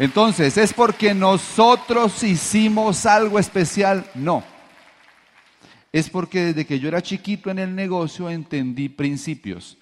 Entonces, 0.00 0.56
¿es 0.56 0.72
porque 0.72 1.12
nosotros 1.12 2.22
hicimos 2.22 3.04
algo 3.04 3.38
especial? 3.38 4.10
No. 4.14 4.42
Es 5.92 6.08
porque 6.08 6.42
desde 6.42 6.64
que 6.64 6.80
yo 6.80 6.88
era 6.88 7.02
chiquito 7.02 7.50
en 7.50 7.58
el 7.58 7.74
negocio 7.74 8.30
entendí 8.30 8.88
principios. 8.88 9.76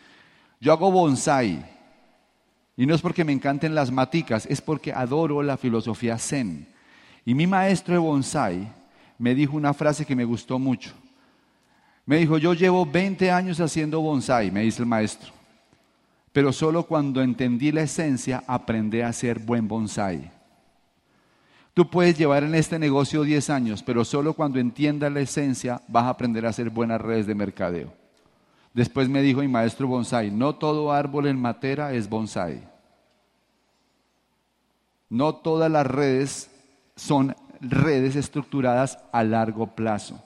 Yo 0.61 0.73
hago 0.73 0.91
bonsai. 0.91 1.65
Y 2.77 2.85
no 2.85 2.97
es 2.97 3.01
porque 3.01 3.25
me 3.25 3.31
encanten 3.31 3.77
las 3.77 3.93
maticas, 3.93 4.45
es 4.47 4.61
porque 4.61 4.93
adoro 4.93 5.41
la 5.41 5.57
filosofía 5.57 6.19
zen. 6.19 6.67
Y 7.25 7.33
mi 7.35 7.47
maestro 7.47 7.95
de 7.95 8.01
bonsai 8.01 8.73
me 9.19 9.37
dijo 9.37 9.57
una 9.57 9.73
frase 9.73 10.05
que 10.05 10.17
me 10.17 10.25
gustó 10.25 10.59
mucho. 10.59 10.91
Me 12.07 12.17
dijo, 12.17 12.39
yo 12.39 12.55
llevo 12.55 12.85
20 12.85 13.31
años 13.31 13.61
haciendo 13.61 14.01
bonsai, 14.01 14.51
me 14.51 14.63
dice 14.63 14.83
el 14.83 14.89
maestro 14.89 15.38
pero 16.39 16.53
solo 16.53 16.85
cuando 16.85 17.21
entendí 17.21 17.73
la 17.73 17.83
esencia 17.83 18.45
aprendí 18.47 19.01
a 19.01 19.09
hacer 19.09 19.41
buen 19.41 19.67
bonsai. 19.67 20.31
Tú 21.75 21.91
puedes 21.91 22.17
llevar 22.17 22.45
en 22.45 22.55
este 22.55 22.79
negocio 22.79 23.25
10 23.25 23.51
años, 23.51 23.83
pero 23.83 24.05
solo 24.05 24.35
cuando 24.35 24.61
entiendas 24.61 25.11
la 25.11 25.19
esencia 25.19 25.83
vas 25.89 26.05
a 26.05 26.11
aprender 26.11 26.47
a 26.47 26.51
hacer 26.51 26.71
buenas 26.71 27.01
redes 27.01 27.27
de 27.27 27.35
mercadeo. 27.35 27.93
Después 28.73 29.09
me 29.09 29.21
dijo 29.21 29.41
mi 29.41 29.49
maestro 29.49 29.89
bonsai, 29.89 30.31
no 30.31 30.55
todo 30.55 30.93
árbol 30.93 31.27
en 31.27 31.41
matera 31.41 31.93
es 31.93 32.09
bonsai. 32.09 32.63
No 35.11 35.35
todas 35.35 35.73
las 35.73 35.89
redes 35.89 36.53
son 36.95 37.35
redes 37.61 38.15
estructuradas 38.15 38.97
a 39.11 39.25
largo 39.25 39.75
plazo. 39.75 40.23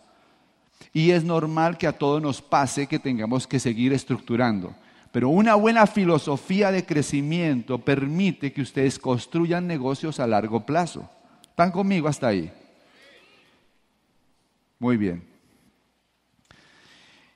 Y 0.92 1.12
es 1.12 1.24
normal 1.24 1.78
que 1.78 1.86
a 1.86 1.96
todos 1.96 2.20
nos 2.20 2.42
pase 2.42 2.86
que 2.86 2.98
tengamos 2.98 3.46
que 3.46 3.58
seguir 3.58 3.94
estructurando. 3.94 4.74
Pero 5.12 5.28
una 5.28 5.54
buena 5.54 5.86
filosofía 5.86 6.72
de 6.72 6.86
crecimiento 6.86 7.78
permite 7.78 8.52
que 8.52 8.62
ustedes 8.62 8.98
construyan 8.98 9.66
negocios 9.66 10.18
a 10.18 10.26
largo 10.26 10.64
plazo. 10.64 11.08
¿Están 11.42 11.70
conmigo 11.70 12.08
hasta 12.08 12.28
ahí? 12.28 12.50
Muy 14.78 14.96
bien. 14.96 15.22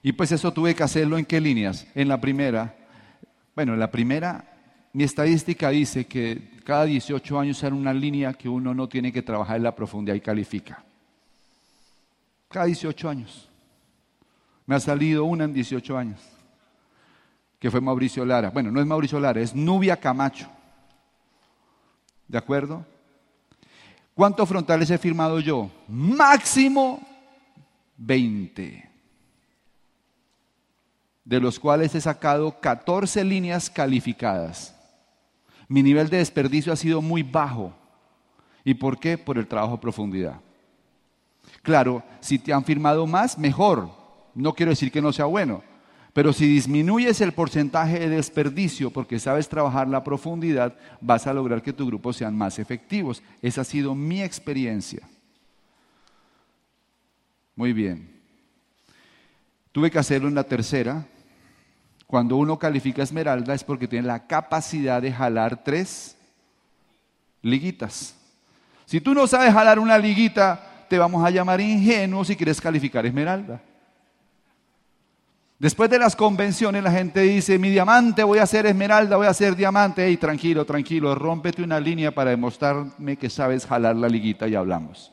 Y 0.02 0.12
pues 0.12 0.32
eso 0.32 0.52
tuve 0.52 0.74
que 0.74 0.82
hacerlo 0.82 1.18
en 1.18 1.26
qué 1.26 1.40
líneas? 1.40 1.86
En 1.94 2.08
la 2.08 2.20
primera, 2.20 2.74
bueno, 3.54 3.74
en 3.74 3.80
la 3.80 3.90
primera, 3.90 4.56
mi 4.92 5.04
estadística 5.04 5.68
dice 5.68 6.06
que 6.06 6.56
cada 6.64 6.84
18 6.84 7.38
años 7.38 7.62
era 7.62 7.74
una 7.74 7.92
línea 7.92 8.32
que 8.32 8.48
uno 8.48 8.72
no 8.72 8.88
tiene 8.88 9.12
que 9.12 9.22
trabajar 9.22 9.58
en 9.58 9.64
la 9.64 9.76
profundidad 9.76 10.14
y 10.14 10.20
califica. 10.20 10.82
Cada 12.48 12.66
18 12.66 13.08
años. 13.08 13.50
Me 14.64 14.74
ha 14.74 14.80
salido 14.80 15.24
una 15.24 15.44
en 15.44 15.52
18 15.52 15.98
años, 15.98 16.20
que 17.58 17.70
fue 17.70 17.80
Mauricio 17.80 18.24
Lara. 18.24 18.50
Bueno, 18.50 18.70
no 18.70 18.80
es 18.80 18.86
Mauricio 18.86 19.18
Lara, 19.20 19.40
es 19.40 19.54
Nubia 19.54 19.96
Camacho. 19.96 20.48
¿De 22.28 22.38
acuerdo? 22.38 22.84
¿Cuántos 24.14 24.48
frontales 24.48 24.90
he 24.90 24.98
firmado 24.98 25.40
yo? 25.40 25.70
Máximo 25.88 27.00
20. 27.96 28.90
De 31.24 31.40
los 31.40 31.58
cuales 31.58 31.94
he 31.94 32.00
sacado 32.00 32.60
14 32.60 33.24
líneas 33.24 33.68
calificadas. 33.68 34.74
Mi 35.68 35.82
nivel 35.82 36.08
de 36.08 36.18
desperdicio 36.18 36.72
ha 36.72 36.76
sido 36.76 37.02
muy 37.02 37.22
bajo. 37.22 37.74
¿Y 38.64 38.74
por 38.74 38.98
qué? 38.98 39.18
Por 39.18 39.38
el 39.38 39.46
trabajo 39.46 39.74
a 39.74 39.80
profundidad. 39.80 40.40
Claro, 41.62 42.02
si 42.20 42.38
te 42.38 42.52
han 42.52 42.64
firmado 42.64 43.06
más, 43.06 43.38
mejor. 43.38 43.90
No 44.34 44.54
quiero 44.54 44.70
decir 44.70 44.90
que 44.92 45.02
no 45.02 45.12
sea 45.12 45.24
bueno. 45.24 45.62
Pero 46.16 46.32
si 46.32 46.46
disminuyes 46.46 47.20
el 47.20 47.32
porcentaje 47.32 47.98
de 47.98 48.08
desperdicio 48.08 48.90
porque 48.90 49.18
sabes 49.18 49.50
trabajar 49.50 49.86
la 49.86 50.02
profundidad, 50.02 50.74
vas 50.98 51.26
a 51.26 51.34
lograr 51.34 51.60
que 51.60 51.74
tu 51.74 51.86
grupo 51.86 52.10
sean 52.10 52.34
más 52.34 52.58
efectivos. 52.58 53.22
Esa 53.42 53.60
ha 53.60 53.64
sido 53.64 53.94
mi 53.94 54.22
experiencia. 54.22 55.06
Muy 57.54 57.74
bien. 57.74 58.08
Tuve 59.72 59.90
que 59.90 59.98
hacerlo 59.98 60.28
en 60.28 60.34
la 60.34 60.44
tercera. 60.44 61.04
Cuando 62.06 62.36
uno 62.36 62.58
califica 62.58 63.02
esmeralda 63.02 63.52
es 63.52 63.62
porque 63.62 63.86
tiene 63.86 64.06
la 64.06 64.26
capacidad 64.26 65.02
de 65.02 65.12
jalar 65.12 65.62
tres 65.62 66.16
liguitas. 67.42 68.16
Si 68.86 69.02
tú 69.02 69.12
no 69.12 69.26
sabes 69.26 69.52
jalar 69.52 69.78
una 69.78 69.98
liguita, 69.98 70.86
te 70.88 70.96
vamos 70.96 71.22
a 71.22 71.28
llamar 71.28 71.60
ingenuo 71.60 72.24
si 72.24 72.36
quieres 72.36 72.58
calificar 72.58 73.04
esmeralda. 73.04 73.60
Después 75.58 75.88
de 75.88 75.98
las 75.98 76.14
convenciones 76.14 76.82
la 76.82 76.92
gente 76.92 77.22
dice, 77.22 77.58
mi 77.58 77.70
diamante 77.70 78.22
voy 78.22 78.38
a 78.38 78.42
hacer 78.42 78.66
esmeralda, 78.66 79.16
voy 79.16 79.26
a 79.26 79.30
hacer 79.30 79.56
diamante. 79.56 80.10
Y 80.10 80.18
tranquilo, 80.18 80.66
tranquilo, 80.66 81.14
rómpete 81.14 81.62
una 81.62 81.80
línea 81.80 82.14
para 82.14 82.30
demostrarme 82.30 83.16
que 83.16 83.30
sabes 83.30 83.64
jalar 83.64 83.96
la 83.96 84.08
liguita 84.08 84.46
y 84.46 84.54
hablamos. 84.54 85.12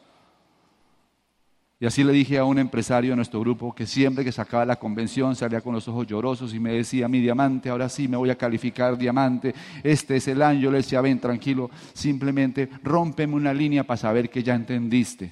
Y 1.80 1.86
así 1.86 2.04
le 2.04 2.12
dije 2.12 2.38
a 2.38 2.46
un 2.46 2.60
empresario 2.60 3.12
de 3.12 3.16
nuestro 3.16 3.40
grupo 3.40 3.74
que 3.74 3.86
siempre 3.86 4.24
que 4.24 4.32
sacaba 4.32 4.66
la 4.66 4.78
convención 4.78 5.36
salía 5.36 5.60
con 5.60 5.74
los 5.74 5.88
ojos 5.88 6.08
llorosos 6.08 6.54
y 6.54 6.60
me 6.60 6.74
decía, 6.74 7.08
mi 7.08 7.20
diamante, 7.20 7.70
ahora 7.70 7.90
sí 7.90 8.08
me 8.08 8.16
voy 8.16 8.30
a 8.30 8.38
calificar 8.38 8.98
diamante, 8.98 9.54
este 9.82 10.18
es 10.18 10.28
el 10.28 10.42
año. 10.42 10.72
Le 10.72 10.78
decía, 10.78 11.00
ven, 11.00 11.20
tranquilo, 11.20 11.72
simplemente 11.94 12.70
rómpeme 12.84 13.34
una 13.34 13.54
línea 13.54 13.86
para 13.86 13.98
saber 13.98 14.30
que 14.30 14.44
ya 14.44 14.56
entendiste. 14.56 15.32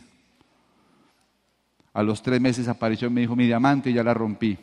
A 1.93 2.01
los 2.01 2.21
tres 2.21 2.39
meses 2.39 2.69
apareció 2.69 3.09
y 3.09 3.11
me 3.11 3.21
dijo, 3.21 3.35
mi 3.35 3.45
diamante, 3.45 3.91
ya 3.91 4.03
la 4.03 4.13
rompí 4.13 4.57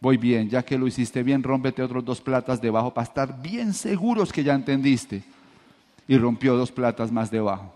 voy 0.00 0.16
bien, 0.16 0.48
ya 0.48 0.64
que 0.64 0.78
lo 0.78 0.86
hiciste 0.86 1.22
bien, 1.22 1.42
rómpete 1.42 1.82
otros 1.82 2.04
dos 2.04 2.20
platas 2.20 2.60
debajo 2.60 2.92
para 2.92 3.06
estar 3.06 3.42
bien 3.42 3.72
seguros 3.72 4.32
que 4.32 4.44
ya 4.44 4.54
entendiste. 4.54 5.22
Y 6.06 6.16
rompió 6.16 6.56
dos 6.56 6.72
platas 6.72 7.12
más 7.12 7.30
debajo. 7.30 7.74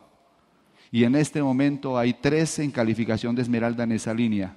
Y 0.91 1.05
en 1.05 1.17
este 1.17 1.43
momento 1.43 1.99
hay 1.99 2.15
tres 2.15 2.59
en 2.59 2.71
calificación 2.71 3.35
de 3.35 3.43
esmeralda 3.43 3.85
en 3.85 3.93
esa 3.93 4.15
línea, 4.15 4.57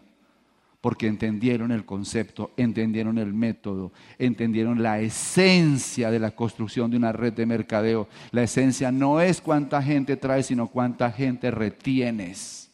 porque 0.81 1.07
entendieron 1.07 1.72
el 1.72 1.86
concepto, 1.86 2.51
entendieron 2.57 3.17
el 3.17 3.34
método, 3.34 3.91
entendieron 4.19 4.84
la 4.84 5.00
esencia 5.00 6.12
de 6.12 6.19
la 6.19 6.31
construcción 6.31 6.91
de 6.91 6.98
una 6.98 7.12
red 7.12 7.34
de 7.34 7.45
mercadeo. 7.45 8.07
La 8.31 8.43
esencia 8.43 8.91
no 8.91 9.19
es 9.19 9.41
cuánta 9.41 9.82
gente 9.82 10.17
traes, 10.17 10.47
sino 10.47 10.67
cuánta 10.67 11.12
gente 11.12 11.51
retienes. 11.51 12.64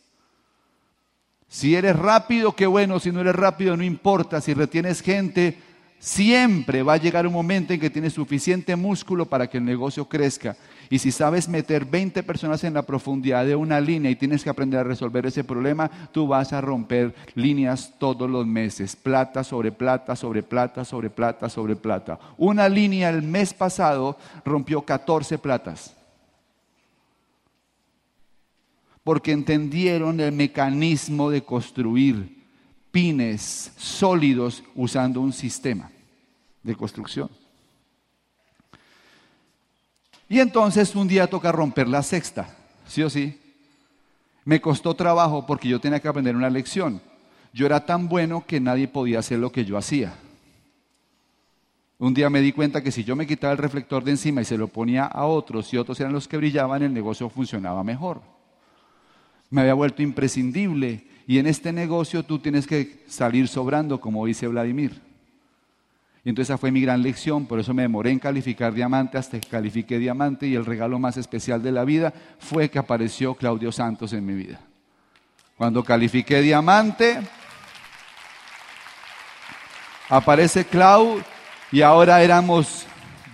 Si 1.52 1.76
eres 1.76 1.98
rápido, 1.98 2.56
qué 2.56 2.66
bueno. 2.66 2.98
Si 3.02 3.12
no 3.12 3.20
eres 3.20 3.36
rápido, 3.36 3.76
no 3.76 3.84
importa. 3.84 4.40
Si 4.40 4.54
retienes 4.54 5.02
gente, 5.02 5.58
siempre 6.00 6.82
va 6.82 6.94
a 6.94 6.98
llegar 6.98 7.28
un 7.28 7.34
momento 7.34 7.74
en 7.74 7.80
que 7.82 7.90
tienes 7.90 8.14
suficiente 8.14 8.78
músculo 8.78 9.26
para 9.26 9.48
que 9.48 9.58
el 9.58 9.66
negocio 9.66 10.06
crezca. 10.08 10.56
Y 10.90 11.00
si 11.00 11.12
sabes 11.12 11.50
meter 11.50 11.84
20 11.84 12.24
personas 12.24 12.64
en 12.64 12.74
la 12.74 12.84
profundidad 12.84 13.46
de 13.46 13.58
una 13.58 13.82
línea 13.82 14.10
y 14.10 14.16
tienes 14.16 14.46
que 14.46 14.50
aprender 14.50 14.80
a 14.80 14.86
resolver 14.86 15.26
ese 15.26 15.44
problema, 15.44 15.92
tú 16.14 16.26
vas 16.26 16.54
a 16.54 16.62
romper 16.62 17.14
líneas 17.36 17.96
todos 18.00 18.30
los 18.30 18.48
meses. 18.48 18.96
Plata 18.96 19.44
sobre 19.44 19.74
plata, 19.74 20.16
sobre 20.16 20.44
plata, 20.44 20.86
sobre 20.86 21.10
plata, 21.10 21.50
sobre 21.50 21.76
plata. 21.76 22.18
Una 22.38 22.70
línea 22.70 23.10
el 23.10 23.24
mes 23.24 23.54
pasado 23.54 24.18
rompió 24.46 24.84
14 24.84 25.38
platas 25.38 25.98
porque 29.04 29.32
entendieron 29.32 30.20
el 30.20 30.32
mecanismo 30.32 31.30
de 31.30 31.44
construir 31.44 32.42
pines 32.92 33.72
sólidos 33.78 34.64
usando 34.76 35.22
un 35.22 35.34
sistema 35.34 35.90
de 36.62 36.76
construcción. 36.76 37.30
Y 40.30 40.40
entonces 40.40 40.96
un 40.96 41.08
día 41.08 41.28
toca 41.28 41.52
romper 41.52 41.88
la 41.88 42.04
sexta, 42.04 42.56
sí 42.88 43.02
o 43.02 43.10
sí. 43.10 43.38
Me 44.46 44.62
costó 44.62 44.94
trabajo 44.94 45.46
porque 45.46 45.68
yo 45.68 45.80
tenía 45.80 46.00
que 46.00 46.08
aprender 46.08 46.36
una 46.36 46.50
lección. 46.50 47.02
Yo 47.54 47.66
era 47.66 47.86
tan 47.86 48.08
bueno 48.08 48.46
que 48.46 48.60
nadie 48.60 48.88
podía 48.88 49.20
hacer 49.20 49.40
lo 49.40 49.52
que 49.52 49.66
yo 49.66 49.78
hacía. 49.78 50.14
Un 51.98 52.14
día 52.14 52.30
me 52.30 52.42
di 52.42 52.52
cuenta 52.52 52.82
que 52.82 52.92
si 52.92 53.04
yo 53.04 53.16
me 53.16 53.28
quitaba 53.28 53.54
el 53.54 53.60
reflector 53.60 54.04
de 54.04 54.12
encima 54.12 54.42
y 54.42 54.46
se 54.46 54.58
lo 54.58 54.68
ponía 54.68 55.06
a 55.06 55.26
otros 55.26 55.72
y 55.74 55.78
otros 55.78 56.00
eran 56.00 56.14
los 56.14 56.28
que 56.28 56.38
brillaban, 56.38 56.82
el 56.82 56.94
negocio 56.94 57.30
funcionaba 57.30 57.84
mejor 57.84 58.22
me 59.52 59.62
había 59.62 59.76
vuelto 59.76 60.02
imprescindible 60.02 61.06
y 61.28 61.38
en 61.38 61.46
este 61.46 61.72
negocio 61.72 62.24
tú 62.24 62.40
tienes 62.40 62.66
que 62.66 63.04
salir 63.08 63.48
sobrando, 63.48 64.02
como 64.02 64.26
dice 64.26 64.48
Vladimir. 64.48 65.00
Y 66.24 66.30
entonces 66.30 66.50
esa 66.50 66.58
fue 66.58 66.72
mi 66.72 66.82
gran 66.82 67.02
lección, 67.02 67.46
por 67.46 67.60
eso 67.60 67.74
me 67.74 67.82
demoré 67.82 68.12
en 68.12 68.20
calificar 68.20 68.74
diamante 68.74 69.18
hasta 69.18 69.40
que 69.40 69.50
califiqué 69.50 69.98
diamante 69.98 70.48
y 70.48 70.56
el 70.56 70.66
regalo 70.66 71.00
más 71.00 71.18
especial 71.18 71.62
de 71.62 71.72
la 71.72 71.84
vida 71.84 72.14
fue 72.40 72.70
que 72.70 72.80
apareció 72.80 73.36
Claudio 73.36 73.72
Santos 73.72 74.14
en 74.14 74.26
mi 74.26 74.34
vida. 74.34 74.60
Cuando 75.58 75.84
califiqué 75.84 76.42
diamante, 76.42 77.20
aparece 80.10 80.66
Clau 80.66 81.22
y 81.72 81.82
ahora 81.82 82.22
éramos 82.22 82.86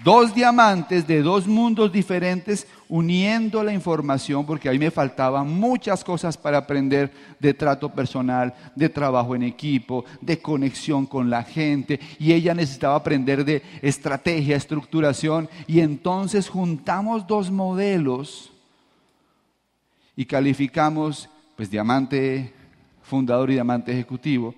dos 0.04 0.34
diamantes 0.34 1.06
de 1.06 1.22
dos 1.22 1.48
mundos 1.48 1.92
diferentes 1.92 2.68
uniendo 2.90 3.64
la 3.64 3.74
información, 3.74 4.46
porque 4.46 4.70
ahí 4.70 4.80
me 4.80 4.92
faltaban 4.92 5.48
muchas 5.48 6.04
cosas 6.04 6.38
para 6.38 6.60
aprender 6.60 7.12
de 7.40 7.54
trato 7.54 7.90
personal, 7.90 8.54
de 8.76 8.90
trabajo 8.90 9.36
en 9.36 9.44
equipo, 9.44 10.06
de 10.22 10.40
conexión 10.40 11.06
con 11.06 11.30
la 11.30 11.44
gente, 11.44 12.00
y 12.20 12.34
ella 12.34 12.54
necesitaba 12.54 12.96
aprender 12.96 13.44
de 13.44 13.62
estrategia, 13.82 14.56
estructuración, 14.56 15.50
y 15.68 15.80
entonces 15.80 16.50
juntamos 16.50 17.28
dos 17.28 17.52
modelos 17.52 18.52
y 20.16 20.26
calificamos, 20.26 21.30
pues, 21.56 21.70
diamante 21.70 22.54
fundador 23.04 23.50
y 23.50 23.54
diamante 23.54 23.92
ejecutivo. 23.92 24.54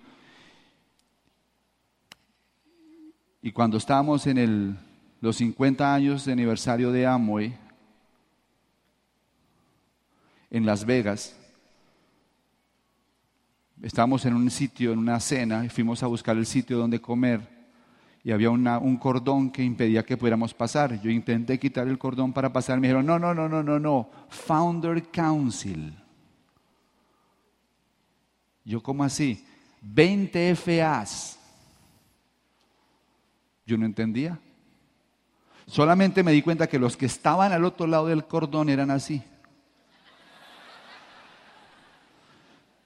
Y 3.41 3.51
cuando 3.51 3.77
estábamos 3.77 4.27
en 4.27 4.77
los 5.21 5.37
50 5.37 5.93
años 5.93 6.25
de 6.25 6.33
aniversario 6.33 6.91
de 6.91 7.05
Amway, 7.05 7.53
en 10.49 10.65
Las 10.65 10.85
Vegas. 10.85 11.35
Estábamos 13.81 14.25
en 14.25 14.33
un 14.33 14.49
sitio, 14.49 14.91
en 14.91 14.99
una 14.99 15.19
cena, 15.19 15.63
y 15.63 15.69
fuimos 15.69 16.03
a 16.03 16.07
buscar 16.07 16.35
el 16.37 16.45
sitio 16.45 16.77
donde 16.77 16.99
comer. 16.99 17.59
Y 18.23 18.31
había 18.31 18.49
un 18.49 18.97
cordón 18.97 19.49
que 19.49 19.63
impedía 19.63 20.03
que 20.03 20.17
pudiéramos 20.17 20.53
pasar. 20.53 21.01
Yo 21.01 21.09
intenté 21.09 21.57
quitar 21.57 21.87
el 21.87 21.97
cordón 21.97 22.33
para 22.33 22.51
pasar. 22.51 22.79
Me 22.79 22.87
dijeron, 22.87 23.05
no, 23.05 23.17
no, 23.17 23.33
no, 23.33 23.47
no, 23.47 23.63
no, 23.63 23.79
no. 23.79 24.09
Founder 24.27 25.03
Council. 25.03 25.93
Yo, 28.65 28.83
¿cómo 28.83 29.05
así? 29.05 29.45
20 29.81 30.55
FAs. 30.55 31.39
Yo 33.65 33.77
no 33.77 33.85
entendía. 33.85 34.37
Solamente 35.65 36.21
me 36.21 36.33
di 36.33 36.41
cuenta 36.41 36.67
que 36.67 36.77
los 36.77 36.97
que 36.97 37.05
estaban 37.05 37.53
al 37.53 37.63
otro 37.63 37.87
lado 37.87 38.07
del 38.07 38.25
cordón 38.25 38.69
eran 38.69 38.91
así. 38.91 39.23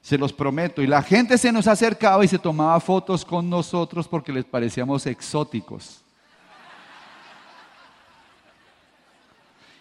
Se 0.04 0.18
los 0.18 0.34
prometo. 0.34 0.82
Y 0.82 0.88
la 0.88 1.02
gente 1.02 1.38
se 1.38 1.50
nos 1.50 1.66
acercaba 1.66 2.26
y 2.26 2.28
se 2.28 2.38
tomaba 2.38 2.78
fotos 2.82 3.24
con 3.24 3.50
nosotros 3.50 4.06
porque 4.06 4.34
les 4.34 4.44
parecíamos 4.44 5.06
exóticos. 5.06 6.04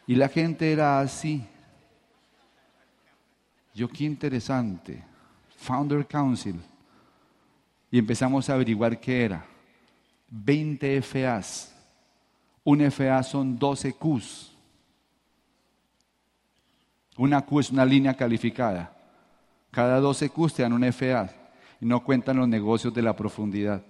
Y 0.06 0.14
la 0.14 0.28
gente 0.28 0.72
era 0.72 1.00
así. 1.00 1.44
Yo 3.74 3.88
qué 3.88 4.04
interesante. 4.04 5.04
Founder 5.56 6.06
Council. 6.06 6.60
Y 7.90 7.98
empezamos 7.98 8.48
a 8.48 8.54
averiguar 8.54 9.00
qué 9.00 9.24
era. 9.24 9.44
20 10.28 11.02
FAs. 11.02 11.74
Un 12.62 12.88
FA 12.92 13.20
son 13.24 13.58
12 13.58 13.92
Qs. 13.94 14.52
Una 17.16 17.44
Q 17.44 17.58
es 17.58 17.70
una 17.70 17.84
línea 17.84 18.14
calificada. 18.14 19.01
Cada 19.72 20.00
12 20.00 20.28
Qs 20.28 20.54
te 20.54 20.62
dan 20.62 20.74
un 20.74 20.84
FA 20.92 21.28
y 21.80 21.86
no 21.86 22.04
cuentan 22.04 22.36
los 22.36 22.46
negocios 22.46 22.92
de 22.92 23.02
la 23.02 23.16
profundidad. 23.16 23.82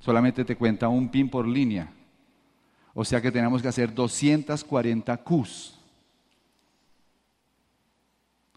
Solamente 0.00 0.44
te 0.44 0.56
cuenta 0.56 0.88
un 0.88 1.08
pin 1.08 1.30
por 1.30 1.46
línea. 1.46 1.90
O 2.92 3.04
sea 3.04 3.20
que 3.22 3.30
tenemos 3.30 3.62
que 3.62 3.68
hacer 3.68 3.94
240 3.94 5.16
Qs. 5.16 5.78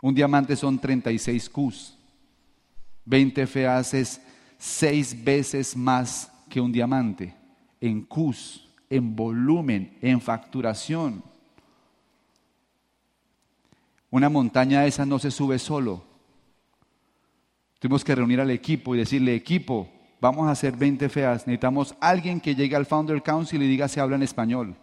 Un 0.02 0.15
diamante 0.15 0.56
son 0.56 0.80
36 0.80 1.49
Qs. 1.49 1.97
20 3.06 3.45
FAs 3.45 3.93
es 3.93 4.21
6 4.58 5.23
veces 5.23 5.78
más 5.78 6.32
que 6.49 6.60
un 6.60 6.71
diamante 6.71 7.36
en 7.80 8.04
Qs, 8.04 8.67
en 8.89 9.15
volumen, 9.15 9.95
en 10.02 10.19
facturación. 10.19 11.23
Una 14.13 14.30
montaña 14.30 14.86
esa 14.86 15.08
no 15.08 15.17
se 15.17 15.32
sube 15.32 15.58
solo. 15.58 16.04
Tuvimos 17.80 18.04
que 18.04 18.13
reunir 18.13 18.39
al 18.39 18.52
equipo 18.52 18.93
y 18.93 18.99
decirle, 18.99 19.34
equipo, 19.34 19.89
vamos 20.21 20.47
a 20.47 20.52
hacer 20.52 20.78
20 20.78 21.10
feas. 21.10 21.47
Necesitamos 21.47 21.95
alguien 21.99 22.39
que 22.39 22.54
llegue 22.54 22.76
al 22.76 22.86
Founder 22.86 23.23
Council 23.23 23.63
y 23.63 23.67
diga 23.67 23.88
si 23.88 23.99
habla 23.99 24.15
en 24.15 24.21
español. 24.21 24.76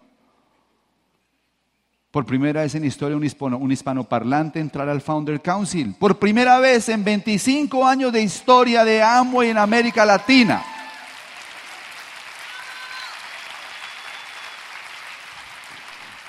Por 2.10 2.26
primera 2.26 2.62
vez 2.62 2.74
en 2.74 2.84
historia 2.84 3.16
un, 3.16 3.22
hispano, 3.22 3.56
un 3.58 3.70
hispanoparlante 3.70 4.58
entrar 4.58 4.88
al 4.88 5.00
Founder 5.00 5.40
Council. 5.40 5.94
Por 5.96 6.18
primera 6.18 6.58
vez 6.58 6.88
en 6.88 7.04
25 7.04 7.86
años 7.86 8.12
de 8.12 8.22
historia 8.22 8.84
de 8.84 9.00
Amway 9.00 9.50
en 9.50 9.58
América 9.58 10.04
Latina. 10.04 10.60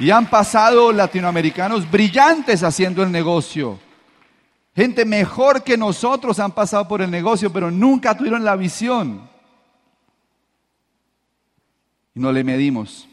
Y 0.01 0.09
han 0.09 0.27
pasado 0.31 0.91
latinoamericanos 0.91 1.89
brillantes 1.89 2.63
haciendo 2.63 3.03
el 3.03 3.11
negocio. 3.11 3.79
Gente 4.75 5.05
mejor 5.05 5.61
que 5.61 5.77
nosotros 5.77 6.39
han 6.39 6.53
pasado 6.53 6.87
por 6.87 7.03
el 7.03 7.11
negocio, 7.11 7.53
pero 7.53 7.69
nunca 7.69 8.17
tuvieron 8.17 8.43
la 8.43 8.55
visión. 8.55 9.29
Y 12.15 12.19
no 12.19 12.31
le 12.31 12.43
medimos. 12.43 13.07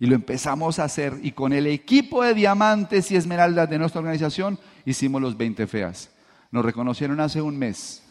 Y 0.00 0.06
lo 0.06 0.16
empezamos 0.16 0.80
a 0.80 0.84
hacer. 0.84 1.14
Y 1.22 1.30
con 1.30 1.52
el 1.52 1.68
equipo 1.68 2.24
de 2.24 2.34
diamantes 2.34 3.08
y 3.12 3.14
esmeraldas 3.14 3.70
de 3.70 3.78
nuestra 3.78 4.00
organización 4.00 4.58
hicimos 4.84 5.22
los 5.22 5.36
20 5.36 5.68
feas. 5.68 6.10
Nos 6.50 6.64
reconocieron 6.64 7.20
hace 7.20 7.40
un 7.40 7.56
mes 7.56 8.02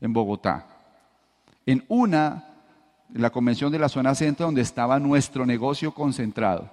en 0.00 0.12
Bogotá. 0.12 0.64
En 1.66 1.84
una 1.88 2.55
en 3.14 3.22
la 3.22 3.30
convención 3.30 3.72
de 3.72 3.78
la 3.78 3.88
zona 3.88 4.14
centro 4.14 4.46
donde 4.46 4.62
estaba 4.62 4.98
nuestro 4.98 5.46
negocio 5.46 5.92
concentrado. 5.92 6.70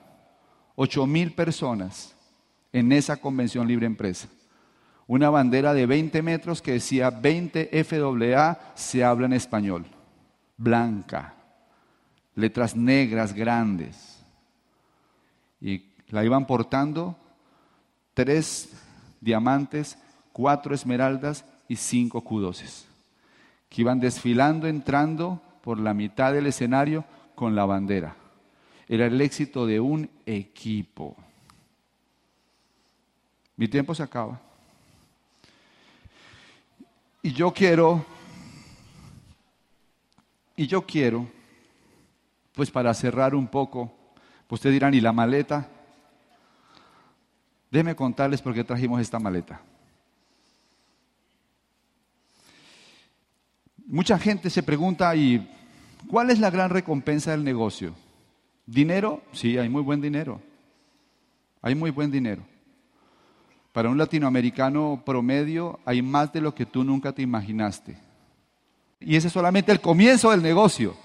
Ocho 0.76 1.06
mil 1.06 1.34
personas 1.34 2.16
en 2.72 2.92
esa 2.92 3.18
convención 3.18 3.68
libre 3.68 3.86
empresa. 3.86 4.28
Una 5.06 5.30
bandera 5.30 5.74
de 5.74 5.86
20 5.86 6.22
metros 6.22 6.62
que 6.62 6.74
decía 6.74 7.10
20 7.10 7.84
FAA 7.84 8.74
se 8.74 9.04
habla 9.04 9.26
en 9.26 9.34
español. 9.34 9.86
Blanca. 10.58 11.36
Letras 12.36 12.76
negras 12.76 13.34
grandes. 13.34 14.24
Y 15.62 15.86
la 16.10 16.24
iban 16.24 16.48
portando 16.48 17.16
tres 18.14 18.70
diamantes, 19.22 19.98
cuatro 20.32 20.74
esmeraldas 20.74 21.46
y 21.68 21.76
cinco 21.76 22.22
cudoses. 22.22 22.86
Que 23.70 23.82
iban 23.82 24.00
desfilando, 24.00 24.68
entrando 24.68 25.42
por 25.64 25.80
la 25.80 25.94
mitad 25.94 26.34
del 26.34 26.48
escenario 26.48 27.06
con 27.36 27.56
la 27.56 27.64
bandera. 27.64 28.18
Era 28.86 29.06
el 29.06 29.22
éxito 29.22 29.66
de 29.66 29.80
un 29.80 30.10
equipo. 30.26 31.16
Mi 33.56 33.70
tiempo 33.70 33.96
se 33.96 34.04
acaba. 34.04 34.42
Y 37.22 37.32
yo 37.32 37.54
quiero, 37.54 38.06
y 40.58 40.68
yo 40.68 40.86
quiero, 40.86 41.30
pues 42.54 42.70
para 42.70 42.94
cerrar 42.94 43.34
un 43.34 43.48
poco, 43.48 43.90
ustedes 44.50 44.74
dirán, 44.74 44.94
¿y 44.94 45.00
la 45.00 45.14
maleta? 45.14 45.70
Déjenme 47.72 47.96
contarles 47.96 48.42
por 48.42 48.54
qué 48.54 48.66
trajimos 48.66 49.00
esta 49.00 49.18
maleta. 49.18 49.62
Mucha 53.94 54.18
gente 54.18 54.50
se 54.50 54.64
pregunta, 54.64 55.16
¿y 55.16 55.48
cuál 56.10 56.32
es 56.32 56.40
la 56.40 56.50
gran 56.50 56.72
recompensa 56.72 57.30
del 57.30 57.44
negocio? 57.44 57.94
¿Dinero? 58.66 59.22
Sí, 59.34 59.56
hay 59.56 59.70
muy 59.70 59.84
buen 59.84 60.02
dinero. 60.02 60.42
Hay 61.62 61.76
muy 61.76 61.92
buen 61.92 62.10
dinero. 62.10 62.42
Para 63.72 63.90
un 63.90 64.00
latinoamericano 64.00 65.04
promedio 65.06 65.80
hay 65.86 66.02
más 66.02 66.34
de 66.34 66.42
lo 66.42 66.56
que 66.56 66.66
tú 66.66 66.84
nunca 66.84 67.12
te 67.12 67.22
imaginaste. 67.22 67.96
Y 69.00 69.16
ese 69.16 69.28
es 69.28 69.34
solamente 69.34 69.72
el 69.72 69.80
comienzo 69.80 70.32
del 70.32 70.42
negocio. 70.42 70.96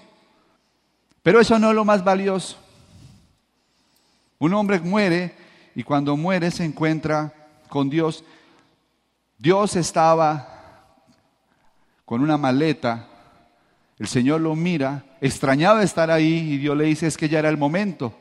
Pero 1.21 1.39
eso 1.39 1.59
no 1.59 1.69
es 1.69 1.75
lo 1.75 1.85
más 1.85 2.03
valioso. 2.03 2.57
Un 4.39 4.51
hombre 4.55 4.79
muere 4.79 5.35
y 5.75 5.83
cuando 5.83 6.17
muere 6.17 6.49
se 6.49 6.65
encuentra 6.65 7.35
con 7.67 7.87
Dios. 7.87 8.23
Dios 9.37 9.75
estaba 9.75 10.58
con 12.09 12.21
una 12.21 12.39
maleta, 12.39 13.07
el 13.99 14.07
Señor 14.07 14.41
lo 14.41 14.55
mira, 14.55 15.05
extrañado 15.21 15.77
de 15.77 15.85
estar 15.85 16.09
ahí, 16.09 16.53
y 16.53 16.57
Dios 16.57 16.75
le 16.75 16.85
dice, 16.85 17.05
es 17.05 17.15
que 17.15 17.29
ya 17.29 17.37
era 17.37 17.49
el 17.49 17.57
momento. 17.57 18.17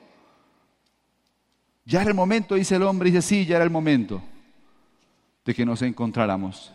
Ya 1.87 2.03
era 2.03 2.11
el 2.11 2.15
momento, 2.15 2.55
dice 2.55 2.77
el 2.77 2.83
hombre, 2.83 3.11
dice, 3.11 3.23
sí, 3.23 3.47
ya 3.47 3.57
era 3.57 3.65
el 3.65 3.71
momento 3.71 4.21
de 5.43 5.55
que 5.55 5.65
nos 5.65 5.81
encontráramos. 5.81 6.71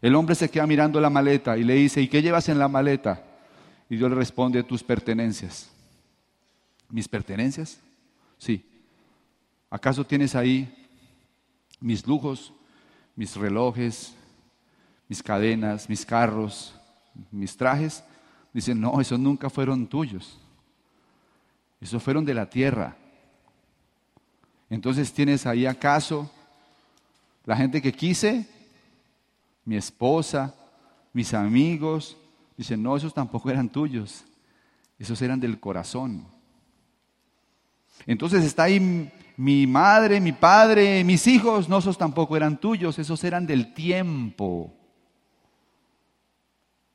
El 0.00 0.14
hombre 0.14 0.34
se 0.34 0.48
queda 0.48 0.66
mirando 0.66 0.98
la 0.98 1.10
maleta 1.10 1.58
y 1.58 1.62
le 1.62 1.74
dice, 1.74 2.00
¿y 2.00 2.08
qué 2.08 2.22
llevas 2.22 2.48
en 2.48 2.58
la 2.58 2.68
maleta? 2.68 3.22
Y 3.90 3.96
Dios 3.96 4.08
le 4.08 4.16
responde, 4.16 4.62
tus 4.62 4.82
pertenencias. 4.82 5.68
¿Mis 6.88 7.06
pertenencias? 7.06 7.78
Sí. 8.38 8.64
¿Acaso 9.68 10.06
tienes 10.06 10.34
ahí 10.34 10.88
mis 11.80 12.06
lujos, 12.06 12.54
mis 13.14 13.36
relojes, 13.36 14.16
mis 15.08 15.22
cadenas, 15.22 15.88
mis 15.88 16.04
carros, 16.04 16.74
mis 17.30 17.56
trajes. 17.56 18.02
Dicen, 18.52 18.80
no, 18.80 19.00
esos 19.00 19.18
nunca 19.18 19.50
fueron 19.50 19.86
tuyos. 19.86 20.38
Esos 21.80 22.02
fueron 22.02 22.24
de 22.24 22.34
la 22.34 22.48
tierra. 22.48 22.96
Entonces 24.68 25.12
tienes 25.12 25.46
ahí 25.46 25.66
acaso 25.66 26.30
la 27.44 27.56
gente 27.56 27.80
que 27.80 27.92
quise, 27.92 28.48
mi 29.64 29.76
esposa, 29.76 30.54
mis 31.12 31.32
amigos. 31.32 32.16
Dicen, 32.56 32.82
no, 32.82 32.96
esos 32.96 33.14
tampoco 33.14 33.50
eran 33.50 33.68
tuyos. 33.68 34.24
Esos 34.98 35.20
eran 35.22 35.38
del 35.38 35.60
corazón. 35.60 36.26
Entonces 38.06 38.44
está 38.44 38.64
ahí 38.64 39.10
mi 39.36 39.66
madre, 39.66 40.20
mi 40.20 40.32
padre, 40.32 41.04
mis 41.04 41.26
hijos. 41.26 41.68
No, 41.68 41.78
esos 41.78 41.96
tampoco 41.96 42.36
eran 42.36 42.58
tuyos. 42.58 42.98
Esos 42.98 43.22
eran 43.22 43.46
del 43.46 43.74
tiempo. 43.74 44.75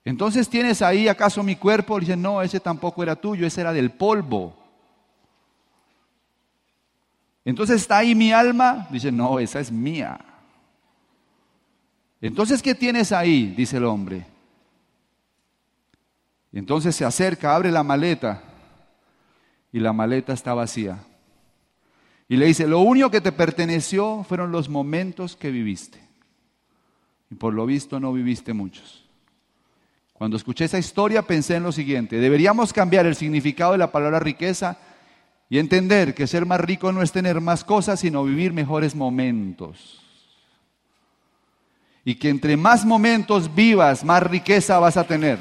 Entonces 0.04 0.50
tienes 0.50 0.82
ahí 0.82 1.08
acaso 1.08 1.44
mi 1.44 1.56
cuerpo, 1.56 2.00
dice, 2.00 2.18
no, 2.18 2.42
ese 2.42 2.60
tampoco 2.60 3.04
era 3.04 3.16
tuyo, 3.16 3.46
ese 3.46 3.62
era 3.62 3.72
del 3.72 3.92
polvo. 3.92 4.56
Entonces 7.46 7.82
está 7.82 8.00
ahí 8.00 8.16
mi 8.16 8.32
alma, 8.32 8.88
dice, 8.90 9.12
no, 9.12 9.40
esa 9.40 9.60
es 9.60 9.72
mía. 9.72 10.20
Entonces, 12.22 12.62
¿qué 12.62 12.76
tienes 12.76 13.12
ahí? 13.12 13.48
Dice 13.58 13.78
el 13.78 13.86
hombre. 13.86 14.26
Entonces 16.54 16.96
se 16.96 17.04
acerca, 17.04 17.56
abre 17.56 17.72
la 17.72 17.84
maleta 17.84 18.44
y 19.72 19.80
la 19.80 19.94
maleta 19.94 20.34
está 20.34 20.54
vacía. 20.54 21.04
Y 22.28 22.38
le 22.38 22.46
dice, 22.46 22.68
lo 22.68 22.80
único 22.80 23.10
que 23.10 23.22
te 23.22 23.32
perteneció 23.32 24.24
fueron 24.24 24.52
los 24.52 24.70
momentos 24.70 25.36
que 25.36 25.50
viviste. 25.50 26.00
Y 27.30 27.36
por 27.36 27.54
lo 27.54 27.66
visto 27.66 28.00
no 28.00 28.14
viviste 28.14 28.54
muchos. 28.54 29.10
Cuando 30.22 30.38
escuché 30.38 30.66
esa 30.66 30.78
historia 30.78 31.24
pensé 31.24 31.56
en 31.56 31.64
lo 31.64 31.72
siguiente, 31.72 32.18
deberíamos 32.18 32.74
cambiar 32.74 33.08
el 33.08 33.16
significado 33.16 33.72
de 33.72 33.80
la 33.80 33.92
palabra 33.92 34.20
riqueza 34.20 34.78
y 35.50 35.58
entender 35.58 36.14
que 36.14 36.28
ser 36.28 36.46
más 36.46 36.60
rico 36.60 36.92
no 36.92 37.02
es 37.02 37.12
tener 37.12 37.42
más 37.42 37.64
cosas, 37.64 38.02
sino 38.02 38.24
vivir 38.24 38.54
mejores 38.54 38.94
momentos. 38.94 40.00
Y 42.06 42.14
que 42.14 42.30
entre 42.30 42.56
más 42.56 42.86
momentos 42.86 43.56
vivas, 43.56 44.04
más 44.04 44.22
riqueza 44.22 44.78
vas 44.78 44.96
a 44.96 45.06
tener. 45.06 45.40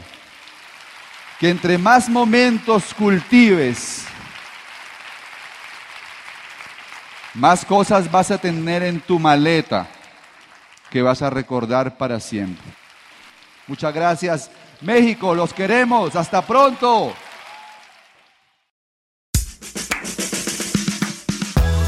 Que 1.39 1.51
entre 1.51 1.77
más 1.77 2.09
momentos 2.09 2.95
cultives, 2.95 4.07
más 7.35 7.67
cosas 7.67 8.11
vas 8.11 8.31
a 8.31 8.39
tener 8.39 8.83
en 8.83 8.99
tu 9.03 9.19
maleta 9.19 9.87
que 10.89 11.03
vas 11.03 11.21
a 11.21 11.29
recordar 11.29 11.99
para 11.99 12.19
siempre. 12.19 12.65
Muchas 13.67 13.95
gracias. 13.95 14.51
México, 14.81 15.35
los 15.35 15.53
queremos. 15.53 16.17
Hasta 16.17 16.43
pronto. 16.43 17.13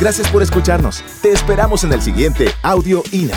Gracias 0.01 0.29
por 0.31 0.43
escucharnos. 0.43 1.05
Te 1.23 1.31
esperamos 1.31 1.85
en 1.85 1.93
el 1.93 2.03
siguiente 2.03 2.47
Audio 2.63 3.05
INA. 3.13 3.37